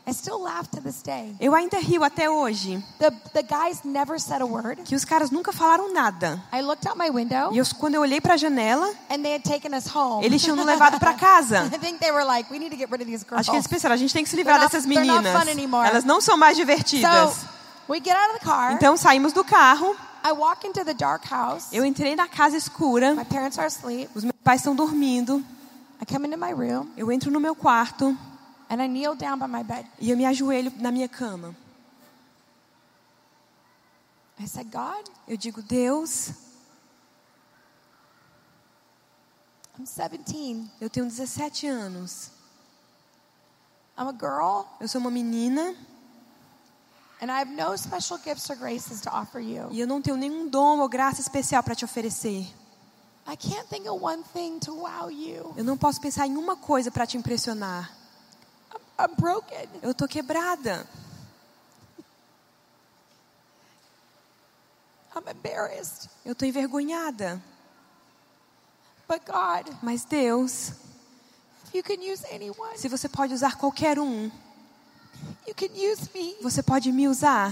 [0.07, 1.35] I still laugh to this day.
[1.39, 4.83] Eu ainda rio até hoje The, the guys never said a word.
[4.83, 6.39] que os caras nunca falaram nada.
[6.53, 9.41] I looked out my window E eu, quando eu olhei pra janela, and they had
[9.43, 10.23] taken us home.
[10.23, 11.63] eles tinham nos levado pra casa.
[11.73, 13.39] I think they were like, we need to get rid of these girls.
[13.39, 15.23] Acho que eles pensaram, a gente tem que se livrar They're not- dessas they're not
[15.23, 15.43] meninas.
[15.43, 15.87] fun anymore.
[15.87, 17.33] Elas não são mais divertidas.
[17.33, 17.47] So
[17.89, 18.73] we get out of the car.
[18.73, 21.65] Então saímos do carro, I walk into the dark house.
[21.71, 24.09] eu entrei na casa escura, My parents are asleep.
[24.13, 25.43] os meus pais estão dormindo.
[25.99, 28.15] I come into my room eu entro no meu quarto
[28.69, 29.85] and I kneel down by my bed.
[29.99, 31.55] e eu me ajoelho na minha cama.
[34.39, 36.31] I said, God, Eu digo, Deus,
[39.77, 40.69] I'm 17.
[40.79, 42.31] eu tenho 17 anos.
[43.97, 45.73] I'm a girl Eu sou uma menina
[47.21, 49.69] and I have no special gifts or graces to offer you.
[49.71, 52.45] e eu não tenho nenhum dom ou graça especial para te oferecer.
[53.27, 55.53] I can't think of one thing to wow you.
[55.57, 57.89] Eu não posso pensar em uma coisa para te impressionar.
[58.97, 59.67] I'm broken.
[59.81, 60.87] Eu tô quebrada.
[65.15, 66.09] I'm embarrassed.
[66.25, 67.41] Eu tô envergonhada.
[69.07, 70.73] But God, Mas Deus,
[71.73, 74.31] you can use anyone, se você pode usar qualquer um,
[75.47, 76.35] you can use me.
[76.41, 77.51] você pode me usar.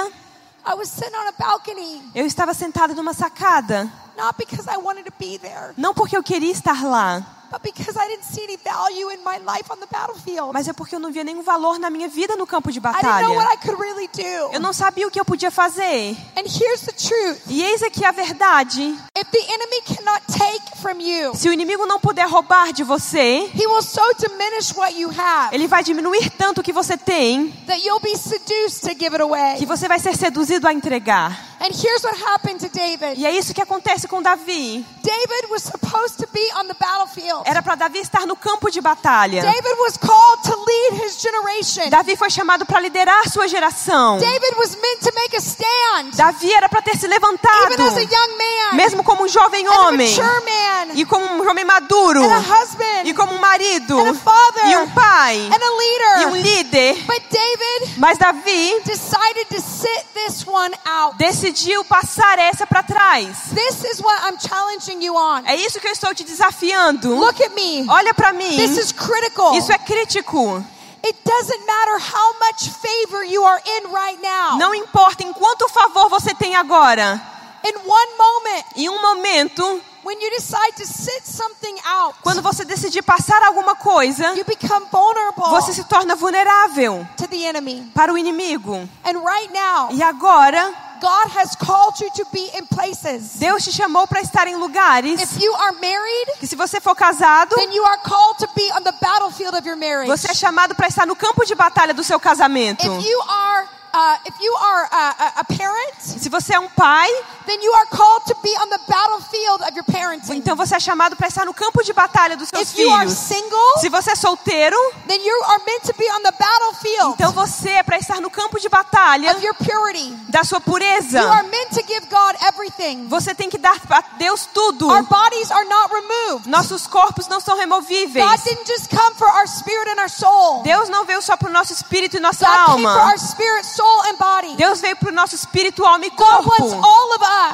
[0.66, 3.92] I was sitting on a balcony, eu estava sentada numa sacada.
[4.18, 7.98] not because I wanted to be there, Não porque eu queria estar lá, but because
[7.98, 10.54] I didn't see any value in my life on the battlefield.
[10.54, 12.82] mas é porque eu não via nenhum valor na minha vida no campo de I
[12.82, 13.36] didn't know batalha.
[13.36, 14.54] what I could really do.
[14.54, 16.16] Eu não sabia o que eu podia fazer.
[16.36, 17.42] And here's the truth.
[17.48, 18.82] E eis aqui a verdade:
[19.18, 23.50] If the enemy cannot take from you, se o inimigo não puder roubar de você,
[23.54, 27.52] he will so diminish what you have ele vai diminuir tanto o que você tem,
[27.68, 29.58] that you'll be seduced to give it away.
[29.58, 31.52] que você vai ser seduzido a entregar.
[31.60, 33.20] And here's what happened to David.
[33.20, 34.84] E é isso que acontece com Davi.
[35.12, 37.44] David was supposed to be on the battlefield.
[37.46, 39.42] Era para Davi estar no campo de batalha.
[39.42, 41.90] David was called to lead his generation.
[41.90, 44.18] Davi foi chamado para liderar sua geração.
[44.20, 46.12] David was meant to make a stand.
[46.16, 48.76] Davi era para ter se levantado, Even as a young man.
[48.78, 50.96] mesmo como um jovem as a homem, mature man.
[50.96, 53.04] e como um homem maduro, and a husband.
[53.06, 54.66] e como um marido, and a father.
[54.72, 56.22] e um pai, and a leader.
[56.22, 56.94] e um líder.
[57.06, 61.18] But David Mas Davi decided to sit this one out.
[61.18, 63.50] decidiu passar essa para trás.
[63.54, 65.44] This is what I'm challenging you on.
[65.46, 67.16] É isso que eu estou te desafiando.
[67.16, 67.86] Look at me.
[67.90, 68.56] Olha para mim.
[68.58, 69.56] This is critical.
[69.58, 70.64] Isso é crítico.
[71.04, 74.58] It doesn't matter how much favor you are in right now.
[74.58, 77.20] Não importa em quanto favor você tem agora.
[77.66, 82.66] In one moment, Em um momento, when you decide to sit something out, quando você
[82.66, 87.92] decidir passar alguma coisa, you become vulnerable você se torna vulnerável to the enemy.
[87.94, 88.88] para o inimigo.
[89.06, 93.40] And right now, E agora, God has called you to be in places.
[93.40, 96.96] Deus te chamou para estar em lugares If you are married, que se você for
[96.96, 100.08] casado, then you are called to be on the battlefield of your marriage.
[100.08, 102.86] você é chamado para estar no campo de batalha do seu casamento.
[102.86, 107.10] If you are uh, if you are a, a parent, Se você é um pai,
[107.46, 110.38] then you are called to be on the battlefield of your parenting.
[110.38, 113.06] então você é chamado para estar no campo de batalha dos seus If you are
[113.08, 113.18] filhos.
[113.18, 114.78] single, Se você é solteiro,
[115.08, 118.30] then you are meant to be on the battlefield então você é para estar no
[118.30, 120.12] campo de batalha of your purity.
[120.30, 121.22] da sua You pureza.
[121.32, 123.08] are meant to give God everything.
[123.08, 124.88] Você tem que dar a Deus tudo.
[124.88, 126.48] Our bodies are not removed.
[126.50, 128.24] Nossos corpos não são removíveis.
[128.26, 130.62] God didn't just come for our spirit and our soul.
[130.64, 133.12] Deus não veio só para o nosso espírito e nossa God came for alma.
[133.12, 134.56] our spirit, soul, and body.
[134.56, 136.52] Deus veio para o nosso espírito, alma e corpo.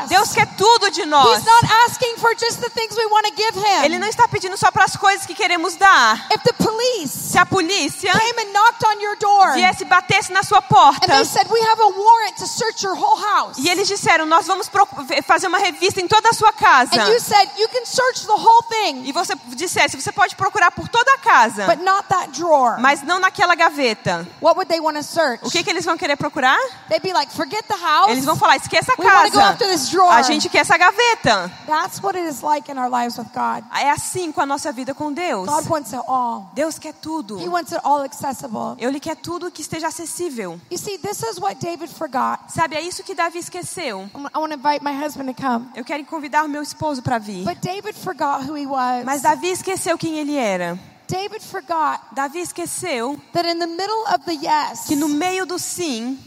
[0.03, 0.09] Us.
[0.09, 1.37] Deus quer tudo de nós.
[1.37, 3.99] He's not asking for just the things we want to give Ele Him.
[3.99, 6.27] não está pedindo só para as coisas que queremos dar.
[6.33, 10.31] If the police Se a polícia came and knocked on your door viesse e batesse
[10.31, 13.57] na sua and porta they said, We have a warrant to search your whole house.
[13.57, 14.87] e eles disseram, nós vamos pro-
[15.25, 16.91] fazer uma revista em toda a sua casa.
[16.93, 20.71] And you said, You can search the whole thing, E você dissesse, você pode procurar
[20.71, 22.79] por toda a casa, but not that drawer.
[22.79, 24.27] mas não naquela gaveta.
[24.41, 25.39] What would they want to search?
[25.45, 26.57] O que, que eles vão querer procurar?
[26.89, 28.09] They'd be like, Forget the house.
[28.09, 29.29] Eles vão falar, esqueça a We casa.
[29.67, 30.11] This drawer.
[30.11, 31.51] A gente quer essa gaveta.
[31.65, 33.63] That's what it is like in our lives with God.
[33.73, 35.47] É assim com a nossa vida com Deus.
[35.47, 36.49] God wants it all.
[36.53, 37.39] Deus quer tudo.
[37.39, 38.75] He wants it all accessible.
[38.79, 40.59] Ele quer tudo que esteja acessível.
[40.71, 42.49] You see, this is what David forgot.
[42.49, 44.09] Sabe, é isso que Davi esqueceu.
[44.15, 45.67] I want to invite my husband to come.
[45.75, 47.43] Eu quero convidar o meu esposo para vir.
[47.43, 49.03] But David forgot who he was.
[49.05, 50.77] Mas Davi esqueceu quem ele era.
[51.07, 55.57] David forgot Davi esqueceu that in the middle of the yes, que no meio do
[55.57, 56.19] sim,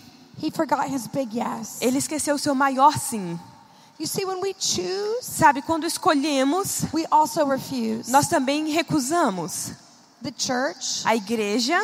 [0.43, 1.79] he forgot his big yes.
[1.81, 3.39] ele esqueceu o seu maior sim.
[3.99, 8.11] You see, when we choose, Sabe, quando escolhemos, we also refuse.
[8.11, 9.73] nós também recusamos.
[10.23, 11.79] The church A igreja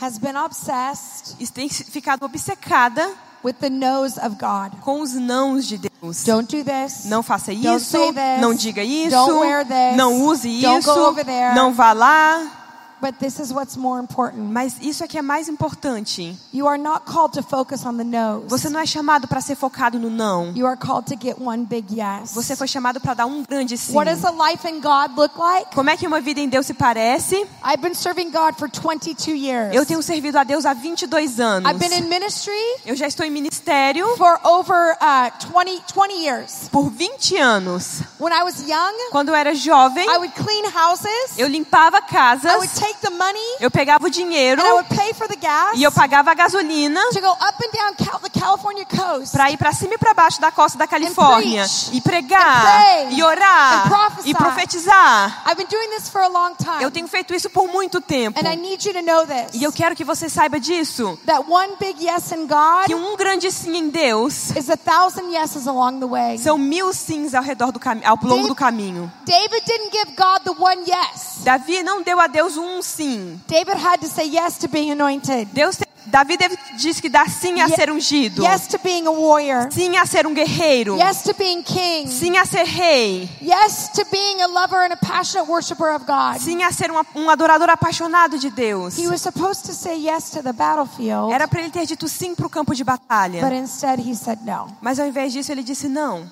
[0.00, 3.10] has been obsessed tem ficado obcecada
[3.42, 4.78] with the no's of God.
[4.82, 6.24] com os nãos de Deus.
[6.24, 7.04] Don't do this.
[7.06, 8.40] Não faça Don't isso, say this.
[8.40, 9.96] não diga isso, Don't wear this.
[9.96, 11.54] não use Don't isso, go over there.
[11.54, 12.65] não vá lá.
[13.00, 14.50] But this is what's more important.
[14.50, 16.36] Mas isso é que é mais importante.
[16.52, 18.44] You are not called to focus on the no's.
[18.48, 20.52] Você não é chamado para ser focado no não.
[20.56, 22.32] You are called to get one big yes.
[22.32, 23.94] Você foi chamado para dar um grande sim.
[23.94, 25.74] What does a life in God look like?
[25.74, 27.36] Como é que uma vida em Deus se parece?
[27.62, 29.74] I've been serving God for 22 years.
[29.74, 31.70] Eu tenho servido a Deus há 22 anos.
[31.70, 32.52] I've been in ministry
[32.84, 36.68] Eu já estou em ministério for over uh, 20, 20 years.
[36.70, 38.00] por 20 anos.
[38.18, 41.38] When I was young, Quando eu era jovem, I would clean houses.
[41.38, 44.88] eu limpava I would casas, take the money eu pegava o dinheiro and I would
[44.88, 48.20] pay for the gas e eu pagava a gasolina to go up and down Cal-
[48.20, 49.32] the California coast.
[49.32, 53.88] para ir para cima e para baixo da costa da Califórnia e pregar e orar
[54.24, 55.42] e profetizar.
[55.46, 56.82] I've been doing this for a long time.
[56.82, 58.38] Eu tenho feito isso por muito tempo.
[58.38, 59.54] And I need you to know this.
[59.54, 63.16] E eu quero que você saiba disso, that one big yes in God que um
[63.16, 66.38] grande sim em Deus is a thousand yeses along the way.
[66.38, 69.10] são mil sims ao redor do ao longo do caminho.
[69.24, 71.36] David didn't give God the one yes.
[71.44, 73.40] Davi não deu a Deus um sim.
[73.46, 75.48] David had to say yes to being anointed.
[75.52, 76.36] Deus, Davi
[76.78, 79.68] diz que dá sim a ser ungido, Yes to being a warrior.
[79.72, 82.06] sim a ser um guerreiro, Yes to being king.
[82.06, 86.38] sim a ser rei, Yes to being a lover and a passionate worshiper of God.
[86.40, 88.96] sim a ser um, um adorador apaixonado de Deus.
[88.96, 92.36] He was supposed to say yes to the battlefield, Era para ele ter dito sim
[92.36, 94.68] para o campo de batalha, but instead he said no.
[94.80, 96.30] mas ao invés disso ele disse não.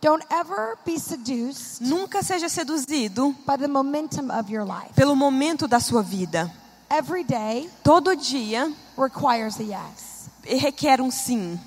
[0.00, 4.94] Don't ever be seduced Nunca seja seduzido by the momentum of your life.
[4.94, 6.50] pelo momento da sua vida.
[6.90, 10.28] Every day Todo dia requires a yes.
[10.44, 11.58] requer um sim.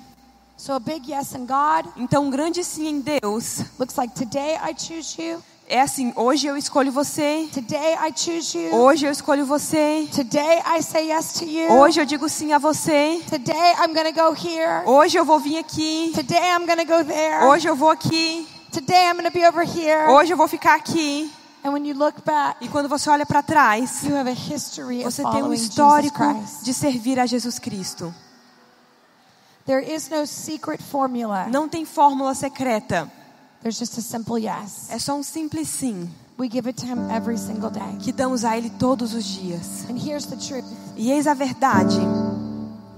[0.56, 4.56] So a big yes in God Então, um grande sim em Deus looks like today
[4.56, 5.42] I choose you.
[5.68, 8.74] É assim: hoje eu escolho você, Today I choose you.
[8.74, 11.70] hoje eu escolho você, Today I say yes to you.
[11.72, 14.82] hoje eu digo sim a você, Today I'm going to go here.
[14.86, 17.44] hoje eu vou vir aqui, Today I'm going to go there.
[17.46, 20.10] hoje eu vou aqui, Today I'm going to be over here.
[20.10, 21.30] hoje eu vou ficar aqui.
[21.64, 24.98] And when you look back, E quando você olha para trás, you have a history
[25.02, 26.22] of você tem um histórico
[26.62, 28.14] de servir a Jesus Cristo.
[29.64, 31.46] There is no secret formula.
[31.50, 33.10] Não tem fórmula secreta,
[33.64, 34.88] There's just a simple yes.
[34.90, 36.08] é só um simples sim
[36.38, 37.96] We give it to him every single day.
[38.00, 39.86] que damos a Ele todos os dias.
[39.88, 40.64] And here's the truth.
[40.96, 41.98] E eis a verdade: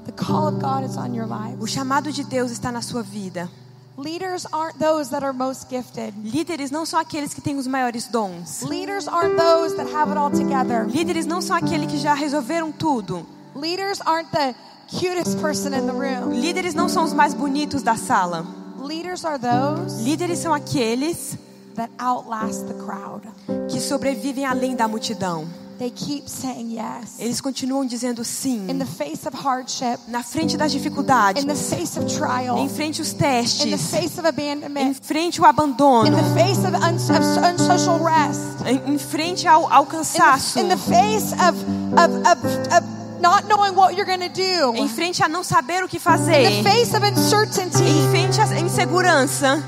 [0.07, 1.63] The call of God is on your lives.
[1.63, 3.49] o chamado de Deus está na sua vida.
[3.97, 6.13] Leaders aren't those that are most gifted.
[6.23, 8.63] Líderes não são aqueles que têm os maiores dons.
[8.63, 10.85] Leaders aren't those that have it all together.
[10.87, 13.25] Líderes não são aqueles que já resolveram tudo.
[13.55, 14.55] Leaders aren't the
[14.89, 16.33] cutest person in the room.
[16.33, 18.66] Líderes não são os mais bonitos da sala.
[18.87, 21.37] Leaders are those Líderes são aqueles
[21.75, 23.23] that outlast the crowd.
[23.69, 25.47] que sobrevivem além da multidão.
[25.79, 27.19] They keep saying yes.
[27.19, 28.65] Eles continuam dizendo sim.
[28.71, 32.67] In the face of hardship, Na frente das dificuldades, in the face of trial, em
[32.69, 36.61] frente aos in the testes, face of em abandonment, frente ao in abandono, the face
[36.67, 40.77] of, uns- of unsocial rest, em, em frente ao, ao in cansaço, the, in the
[40.79, 41.59] face of,
[41.99, 45.83] of, of, of not knowing what you're going to do, em frente a não saber
[45.85, 49.63] o que in fazer, the face of uncertainty, em frente à insegurança,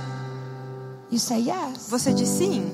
[1.11, 1.89] you say yes.
[1.89, 2.71] você diz sim.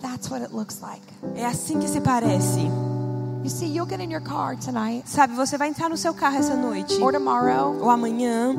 [0.00, 1.02] That's what it looks like.
[1.36, 2.60] É assim que se parece.
[3.44, 6.36] You see, you'll get in your car tonight Sabe, você vai entrar no seu carro
[6.36, 7.76] essa noite or tomorrow.
[7.80, 8.54] ou amanhã.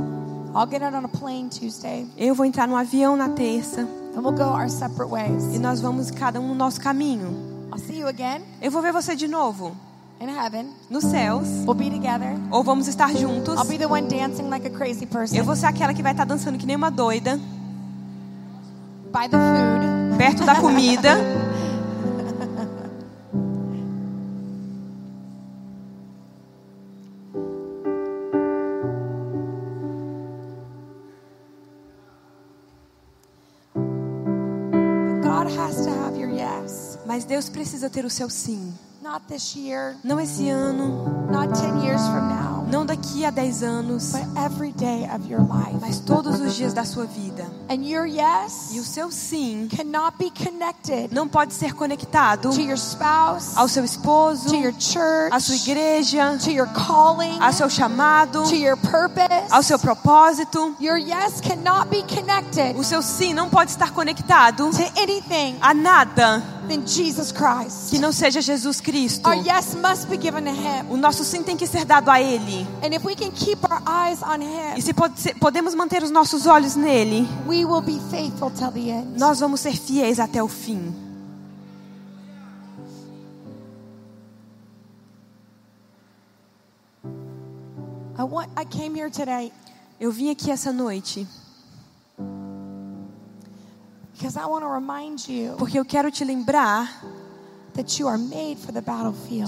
[0.56, 4.22] I'll get out on a plane Tuesday, Eu vou entrar no avião na terça and
[4.22, 5.56] we'll go our separate ways.
[5.56, 7.34] e nós vamos cada um no nosso caminho.
[7.72, 9.76] I'll see you again Eu vou ver você de novo
[10.20, 10.68] in heaven.
[10.89, 12.34] nos céus We'll be together.
[12.51, 13.55] ou vamos estar juntos.
[13.57, 16.11] I'll be the one dancing like a crazy person Eu vou ser aquela que vai
[16.14, 17.38] estar dançando que nem uma doida
[19.11, 20.18] by the food.
[20.18, 21.18] perto da comida.
[33.74, 36.97] But God has to have your yes.
[37.05, 38.74] Mas Deus precisa ter o seu sim.
[39.04, 43.62] Not this year, Não esse ano, not 10 years from now, não daqui a 10
[43.62, 45.78] anos, but every day of your life.
[45.82, 47.45] mas todos os dias da sua vida.
[47.70, 52.62] And your E o yes seu sim cannot be connected não pode ser conectado to
[52.62, 57.51] your spouse, ao seu esposo, to your church, à sua igreja, to your calling, ao
[57.51, 59.51] seu chamado, to your purpose.
[59.51, 60.76] ao seu propósito.
[60.80, 65.74] Your yes cannot be connected O seu sim não pode estar conectado to anything a
[65.74, 67.89] nada than Jesus Christ.
[67.89, 68.93] que não seja Jesus Cristo.
[69.24, 70.91] Our yes must be given to Him.
[70.91, 72.68] O nosso sim tem que ser dado a Ele.
[72.84, 76.12] And if we can keep our eyes on E Him, se pode podemos manter os
[76.12, 79.20] nossos olhos nele, we will be faithful till the end.
[79.20, 80.94] nós vamos ser fiéis até o fim.
[88.18, 88.50] I want.
[88.56, 89.52] I came here today
[90.00, 91.26] Eu vim aqui essa noite
[94.14, 97.04] because I want to remind you porque eu quero te lembrar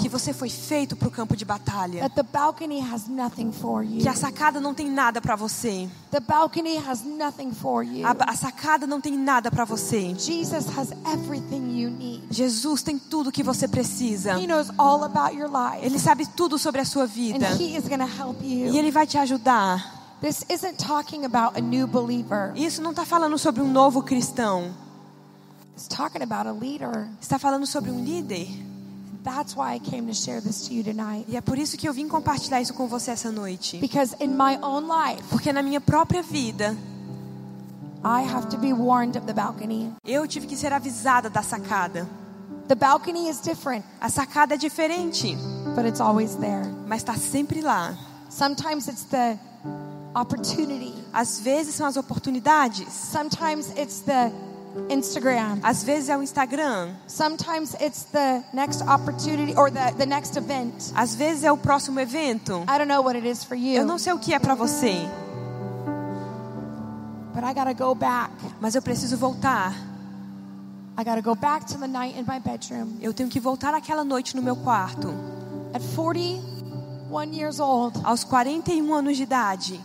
[0.02, 2.02] que você foi feito para o campo de batalha.
[2.02, 4.02] That the balcony has nothing for you.
[4.02, 5.88] Que a sacada não tem nada para você.
[6.12, 8.06] The balcony has nothing for you.
[8.06, 10.16] A, a sacada não tem nada para você.
[10.18, 12.24] Jesus has everything you need.
[12.32, 14.34] Jesus tem tudo que você precisa.
[14.40, 15.86] He knows all about your life.
[15.86, 17.48] Ele sabe tudo sobre a sua And vida.
[17.60, 18.76] He is going to help E you.
[18.76, 19.94] ele vai te ajudar.
[20.22, 22.54] This isn't talking about a new believer.
[22.56, 24.72] Isso não está falando sobre um novo cristão.
[25.78, 28.48] Está falando sobre um líder.
[29.24, 31.26] That's why I came to share this to you tonight.
[31.28, 33.78] E é por isso que eu vim compartilhar isso com você essa noite.
[33.80, 36.78] Because in my own life, Porque na minha própria vida,
[38.04, 39.92] I have to be warned of the balcony.
[40.06, 42.08] eu tive que ser avisada da sacada.
[42.68, 45.36] The balcony is different, A sacada é diferente,
[45.76, 46.64] but it's always there.
[46.88, 47.98] mas está sempre lá.
[48.30, 49.40] Sometimes it's the
[50.14, 50.94] opportunity.
[51.12, 52.88] Às vezes são as oportunidades.
[52.94, 54.32] Sometimes it's the
[54.90, 55.60] Instagram.
[55.64, 56.90] Às vezes é o Instagram.
[57.08, 60.92] Sometimes it's the next opportunity or the, the next event.
[60.96, 62.64] Às vezes é o próximo evento.
[62.64, 64.54] I don't know what it is for you, Eu não sei o que é para
[64.56, 65.08] você,
[67.34, 68.32] but I got to go back.
[68.62, 69.74] mas eu preciso voltar.
[70.98, 72.98] I got to go back to the night in my bedroom.
[73.02, 75.14] Eu tenho que voltar aquela noite no meu quarto.
[75.74, 79.82] At 41 years old, Aos 41 anos de idade,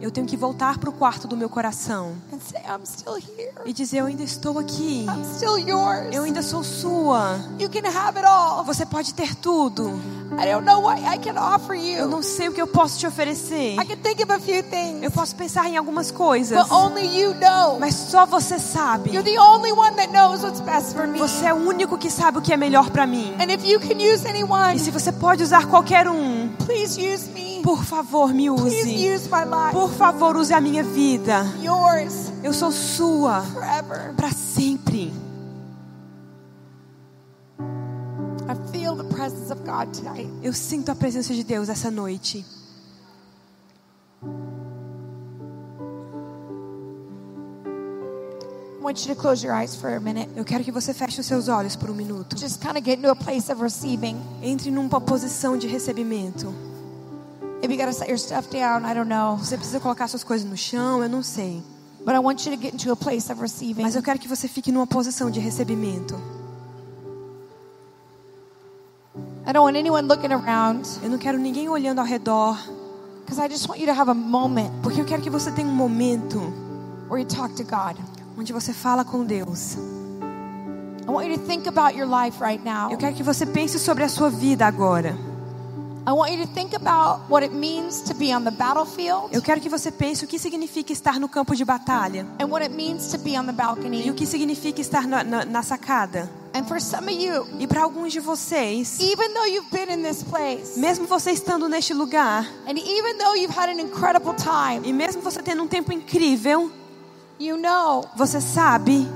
[0.00, 3.52] eu tenho que voltar para o quarto do meu coração and say, I'm still here.
[3.64, 5.06] e dizer: Eu ainda estou aqui.
[5.08, 6.14] I'm still yours.
[6.14, 7.38] Eu ainda sou sua.
[7.58, 8.62] You can have it all.
[8.64, 10.00] Você pode ter tudo.
[10.40, 13.06] I don't know what I can offer Eu não sei o que eu posso te
[13.06, 13.74] oferecer.
[13.74, 17.06] I can think of a few things, Eu posso pensar em algumas coisas, but only
[17.06, 17.78] you know.
[17.78, 19.10] mas só você sabe.
[19.14, 21.18] You're the only one that knows what's best for me.
[21.18, 23.34] Você é o único que sabe o que é melhor para mim.
[23.40, 27.28] And if you can use anyone, E se você pode usar qualquer um, please use
[27.30, 27.45] me.
[27.66, 28.70] Por favor, me use.
[29.72, 31.44] Por favor, use a minha vida.
[32.40, 33.42] Eu sou sua
[34.16, 35.12] para sempre.
[40.40, 42.46] Eu sinto a presença de Deus essa noite.
[50.36, 52.38] Eu quero que você feche os seus olhos por um minuto.
[52.38, 54.16] Just kind of get into a place of receiving.
[54.40, 56.75] Entre numa posição de recebimento.
[59.38, 61.62] Você precisa colocar suas coisas no chão, eu não sei.
[62.04, 63.82] But I want you to get into a place of receiving.
[63.82, 66.14] Mas eu quero que você fique numa posição de recebimento.
[69.44, 72.56] I don't want anyone looking around Eu não quero ninguém olhando ao redor,
[73.24, 75.68] because I just want you to have a moment porque eu quero que você tenha
[75.68, 76.38] um momento
[77.08, 77.96] where you talk to God.
[78.36, 79.76] onde você fala com Deus.
[81.08, 82.90] I want you to think about your life right now.
[82.90, 85.16] Eu quero que você pense sobre a sua vida agora.
[89.32, 92.64] Eu quero que você pense o que significa estar no campo de batalha and what
[92.64, 93.52] it means to be on the
[93.92, 96.30] e o que significa estar na, na, na sacada.
[96.54, 100.02] And for some of you, E para alguns de vocês, even though you've been in
[100.02, 104.88] this place, mesmo você estando neste lugar and even though you've had an incredible time,
[104.88, 106.70] e mesmo você tendo um tempo incrível,
[107.40, 109.06] you know você sabe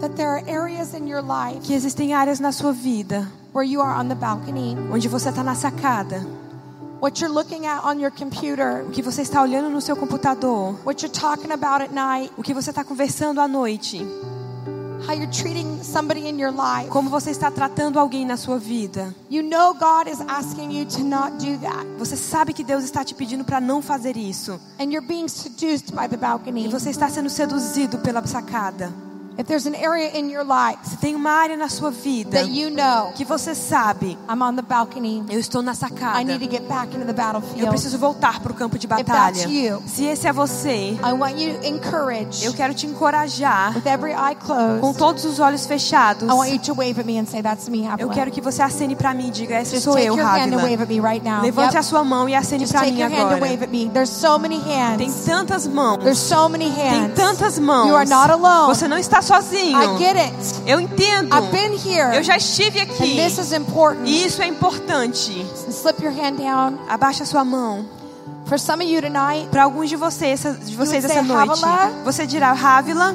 [0.00, 3.80] that there are areas in your life que existem áreas na sua vida where you
[3.80, 4.76] are on the balcony.
[4.92, 6.22] onde você está na sacada,
[6.98, 10.74] What you're looking at on your computer, o que você está olhando no seu computador,
[10.84, 13.98] what you're talking about at night, o que você está conversando à noite,
[15.06, 16.88] how you're treating somebody in your life.
[16.88, 19.14] como você está tratando alguém na sua vida.
[19.30, 21.86] You know God is asking you to not do that.
[21.98, 24.58] Você sabe que Deus está te pedindo para não fazer isso.
[24.80, 26.64] And you're being seduced by the balcony.
[26.64, 28.90] E você está sendo seduzido pela sacada.
[29.38, 32.48] If there's an area in your life Se tem uma área na sua vida that
[32.50, 36.24] you know, que você sabe, I'm on the balcony, eu estou na I sacada.
[36.24, 37.68] need to get back into the Eu battlefield.
[37.68, 39.46] preciso voltar para o campo de that's batalha.
[39.48, 43.86] you, Se esse é você, I want you to encourage eu quero te encorajar with
[43.86, 44.80] every eye closed.
[44.80, 46.22] com todos os olhos fechados.
[46.28, 48.62] I want you to wave at me and say, That's me, Eu quero que você
[48.62, 50.62] acene para mim e diga: Essa Just sou take eu, your hand and Rávila.
[50.62, 51.42] wave at me right now.
[51.42, 51.78] Levante Yep.
[51.78, 53.40] a sua mão e acene para mim your hand and agora.
[53.50, 53.90] wave at me.
[53.92, 55.24] There's so many Tem hands.
[55.26, 55.98] tantas mãos.
[56.02, 57.14] There's so many Tem hands.
[57.14, 57.88] tantas mãos.
[57.88, 58.68] You are not alone.
[58.74, 59.76] Você não está sozinho.
[59.78, 60.62] I get it.
[60.66, 61.34] Eu entendo.
[61.34, 62.16] I've been here.
[62.16, 63.16] Eu já estive aqui.
[63.16, 64.06] this is important.
[64.06, 65.46] E isso é importante.
[65.68, 66.78] Slip your hand down.
[66.88, 67.84] Abaixa sua mão.
[68.46, 72.26] For some of you tonight, Para alguns de vocês, de vocês essa noite, "Havila?" você
[72.26, 73.14] dirá: Rávila,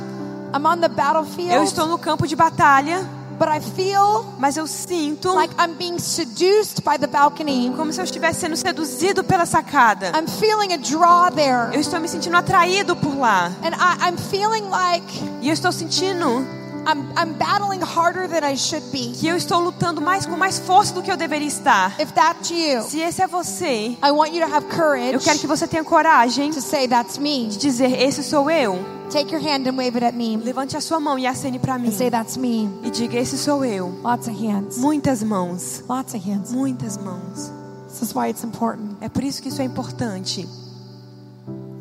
[0.53, 3.07] I'm on the Eu battlefield, estou no campo de batalha,
[3.41, 7.73] but I feel mas eu sinto like I'm being seduced by the balcony.
[7.75, 10.11] como se eu estivesse sendo seduzido pela sacada.
[10.15, 11.79] I'm feeling a draw Eu there.
[11.79, 13.51] estou me sentindo atraído por lá.
[13.63, 15.07] And I, I'm feeling like
[15.41, 16.45] E eu estou sentindo
[16.87, 19.11] I'm, I'm battling harder than I should be.
[19.13, 21.99] que eu estou lutando mais com mais força do que eu deveria estar.
[22.01, 25.39] If that's you, Se esse é você, I want you to have courage eu quero
[25.39, 27.47] que você tenha coragem to say, That's me.
[27.47, 28.79] de dizer: Esse sou eu.
[29.11, 30.37] Take your hand and wave it at me.
[30.37, 31.89] Levante a sua mão e acene para mim.
[31.89, 32.69] And say, That's me.
[32.83, 33.99] E diga: Esse sou eu.
[34.03, 34.77] Lots of hands.
[34.77, 35.83] Muitas mãos.
[35.87, 36.51] Lots of hands.
[36.51, 37.51] Muitas mãos.
[37.89, 38.95] This is why it's important.
[39.01, 40.47] É por isso que isso é importante.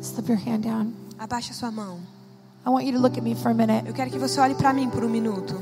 [0.01, 0.93] Slip your hand down.
[1.17, 1.99] Abaixe a sua mão.
[2.65, 3.87] I want you to look at me for a minute.
[3.87, 5.55] Eu quero que você olhe para mim por um minuto.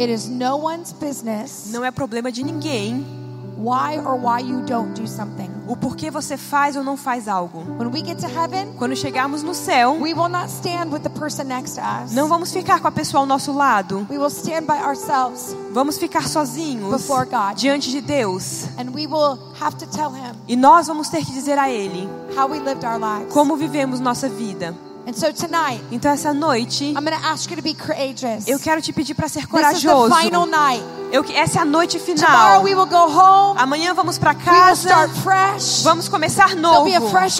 [0.00, 3.04] It is no one's business Não é problema de ninguém
[3.56, 5.50] why or why you don't do something.
[5.66, 7.58] o porquê você faz ou não faz algo.
[7.78, 11.08] When we get to heaven, Quando chegarmos no céu, we will not stand with the
[11.08, 12.12] person next to us.
[12.12, 14.06] não vamos ficar com a pessoa ao nosso lado.
[14.10, 17.56] We will stand by ourselves Vamos ficar sozinhos Before God.
[17.56, 18.66] diante de Deus.
[18.78, 22.08] and we will have to tell him E nós vamos ter que dizer a Ele
[22.36, 23.32] how we lived our lives.
[23.32, 24.74] como vivemos nossa vida.
[25.08, 28.46] And so tonight, Então essa noite, I'm going to ask you to be courageous.
[28.46, 30.14] eu quero te pedir para ser This is the corajoso.
[30.14, 30.84] final night.
[31.10, 32.62] Eu, essa é a noite Tomorrow final.
[32.62, 33.58] we will go home.
[33.58, 34.88] Amanhã vamos para We will casa.
[34.90, 35.82] start fresh.
[35.82, 36.84] Vamos começar novo.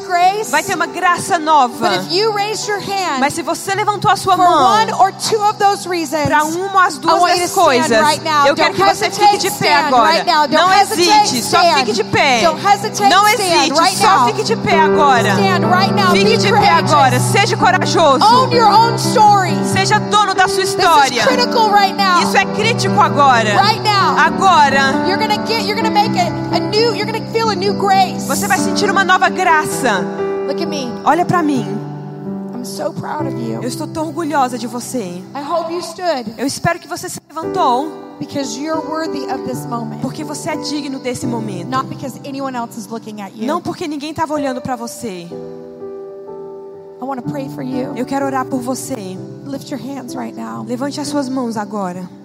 [0.06, 0.50] grace.
[0.50, 1.90] Vai ter uma graça nova.
[1.90, 5.38] But if you raise your hand Mas se você levantou a sua mão or two
[5.42, 8.46] of those reasons, para uma ou as duas das coisas, right now.
[8.46, 10.10] eu quero Don't que você hesitate, fique de pé agora.
[10.12, 10.48] right now.
[10.48, 12.40] Don't Não hesitate, hesite, só fique de pé.
[12.44, 15.36] Don't hesitate, Não hesite, só fique de pé agora.
[16.12, 17.20] Fique de pé agora.
[17.20, 18.24] Seja corajoso.
[18.24, 19.54] Own your own story.
[19.64, 21.22] Seja dono da sua This is história.
[21.26, 22.22] critical right now.
[22.22, 23.60] Isso é crítico agora.
[23.62, 24.16] Right now.
[24.18, 25.62] Agora, You're gonna get.
[25.64, 26.94] You're gonna make a, a new.
[26.94, 28.26] You're gonna feel a new grace.
[28.26, 30.00] você vai sentir uma nova graça.
[30.46, 30.90] Look at me.
[31.04, 31.66] Olha para mim.
[32.54, 33.60] I'm so proud of you.
[33.62, 35.22] Eu estou tão orgulhosa de você.
[35.34, 39.64] I hope you stood Eu espero que você se levantou because you're worthy of this
[39.66, 41.68] moment, porque você é digno desse momento.
[41.68, 43.46] not because anyone else is looking at you.
[43.46, 45.28] Não porque ninguém estava olhando para você.
[47.00, 47.96] I want to pray for you.
[47.96, 49.16] Eu quero orar por você.
[49.46, 50.64] Lift your hands right now.
[50.64, 52.17] Levante as suas mãos agora.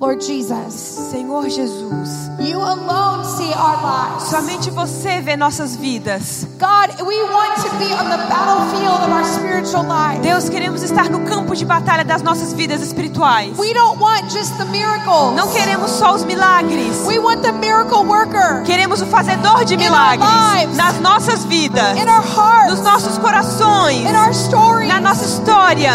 [0.00, 0.72] Lord Jesus,
[1.10, 4.30] Senhor Jesus, you alone see our lives.
[4.30, 6.46] somente você vê nossas vidas.
[6.58, 10.22] God, we want to be on the battlefield of our spiritual life.
[10.22, 13.58] Deus, queremos estar no campo de batalha das nossas vidas espirituais.
[13.58, 15.36] We don't want just the miracles.
[15.36, 17.04] Não queremos só os milagres.
[17.06, 20.76] We want the miracle worker Queremos o fazedor de In our milagres lives.
[20.78, 24.88] nas nossas vidas, in our hearts, nos nossos corações, in our stories.
[24.88, 25.92] na nossa história.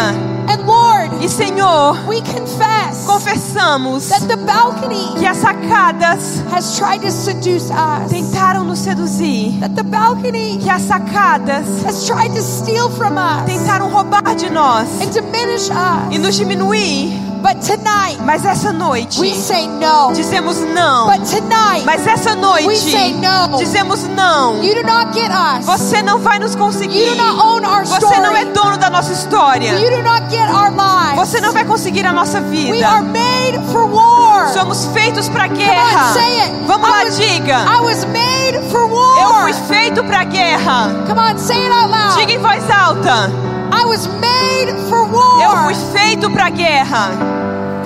[0.48, 7.00] And Lord, E Senhor, we confess confessamos that the balcony que as sacadas has tried
[7.02, 8.10] to seduce us.
[8.10, 13.44] tentaram nos seduzir, That the balcony que as sacadas has tried to steal from us
[13.46, 16.12] tentaram roubar de nós and diminish us.
[16.14, 17.25] e nos diminuir.
[17.42, 20.12] But tonight, Mas essa noite we say no.
[20.14, 21.06] dizemos não.
[21.06, 23.56] But tonight, Mas essa we noite say no.
[23.58, 24.62] dizemos não.
[24.62, 25.64] You do not get us.
[25.66, 27.10] Você não vai nos You conseguir.
[27.10, 29.78] do not own our Você não é dono da nossa história.
[29.78, 31.16] You do not get our lives.
[31.28, 32.88] Você não vai conseguir a nossa We vida.
[32.88, 34.48] are made for war.
[34.52, 36.12] Somos feitos para guerra.
[36.14, 36.64] on.
[36.66, 37.58] Vamos I lá, was- diga.
[37.64, 38.86] I was made for
[39.20, 40.90] Eu fui feito para guerra.
[41.06, 42.16] Come on, say it out loud.
[42.16, 43.30] Diga em voz alta.
[43.78, 45.06] I was made for
[45.42, 47.10] Eu fui feito para guerra.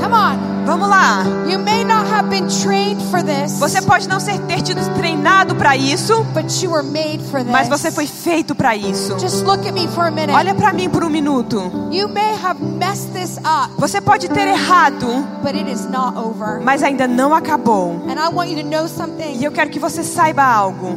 [0.01, 0.51] Come on.
[0.67, 1.25] Vamos lá.
[1.49, 5.57] You may not have been trained for this, Você pode não ser ter tido treinado
[5.57, 7.51] para isso, but you were made for this.
[7.51, 9.19] mas você foi feito para isso.
[9.19, 10.33] Just look at me for a minute.
[10.37, 11.73] Olha para mim por um minuto.
[11.91, 15.07] You may have messed this up, Você pode ter errado,
[15.43, 16.61] but it is not over.
[16.63, 17.97] mas ainda não acabou.
[18.09, 19.43] And I want you to know E something.
[19.43, 20.95] eu quero que você saiba algo.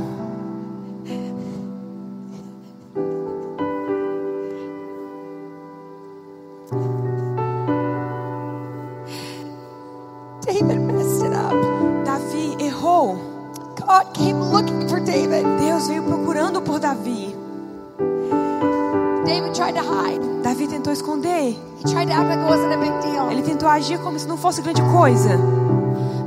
[23.43, 25.37] Tentou agir como se não fosse grande coisa.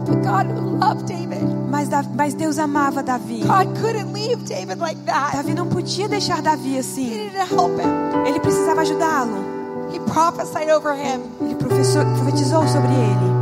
[0.06, 0.46] But God
[0.80, 1.44] loved David.
[1.68, 3.40] Mas, mas Deus amava Davi.
[3.40, 5.32] God couldn't leave David like that.
[5.36, 7.10] Davi não podia deixar Davi He assim.
[7.10, 8.26] needed to help him.
[8.26, 9.36] Ele precisava ajudá-lo.
[9.92, 11.20] He prophesied over him.
[11.40, 13.36] Ele profetizou sobre ele.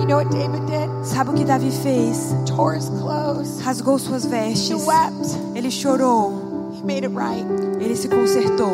[0.00, 0.90] You know what David did?
[1.06, 2.34] Sabe o que Davi fez?
[2.46, 3.60] Tore his clothes.
[3.62, 4.86] Rasgou suas He vestes.
[4.86, 5.36] wept.
[5.54, 6.70] Ele chorou.
[6.74, 7.44] He made it right.
[7.80, 8.72] Ele se consertou.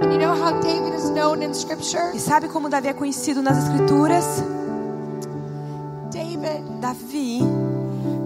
[0.00, 0.93] And you know how David
[1.24, 2.10] known in scripture?
[2.14, 4.24] E sabe como Davi é conhecido nas escrituras?
[6.10, 7.40] David, Davi,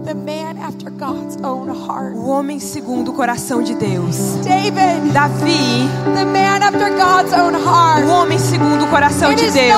[0.03, 2.15] the man after God's own heart.
[2.15, 4.17] o homem segundo o coração de Deus.
[4.43, 8.05] David, Davi, the man after God's own o heart.
[8.09, 9.75] homem segundo o coração It de Deus.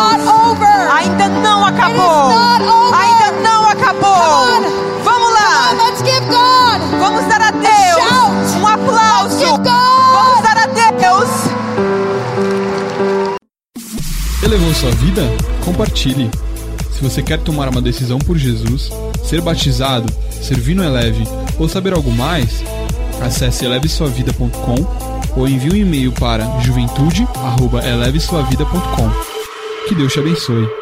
[0.98, 2.30] Ainda não acabou.
[2.94, 4.10] Ainda não acabou.
[4.10, 5.04] On.
[5.04, 5.42] Vamos lá.
[6.28, 7.00] God.
[7.00, 7.41] Vamos dar
[14.52, 15.22] Elevou sua vida?
[15.64, 16.30] Compartilhe.
[16.92, 18.92] Se você quer tomar uma decisão por Jesus,
[19.24, 21.24] ser batizado, servir no Eleve
[21.58, 22.62] ou saber algo mais,
[23.22, 24.86] acesse elevesuavida.com
[25.38, 29.10] ou envie um e-mail para juventude@elevesuavida.com.
[29.88, 30.81] Que Deus te abençoe.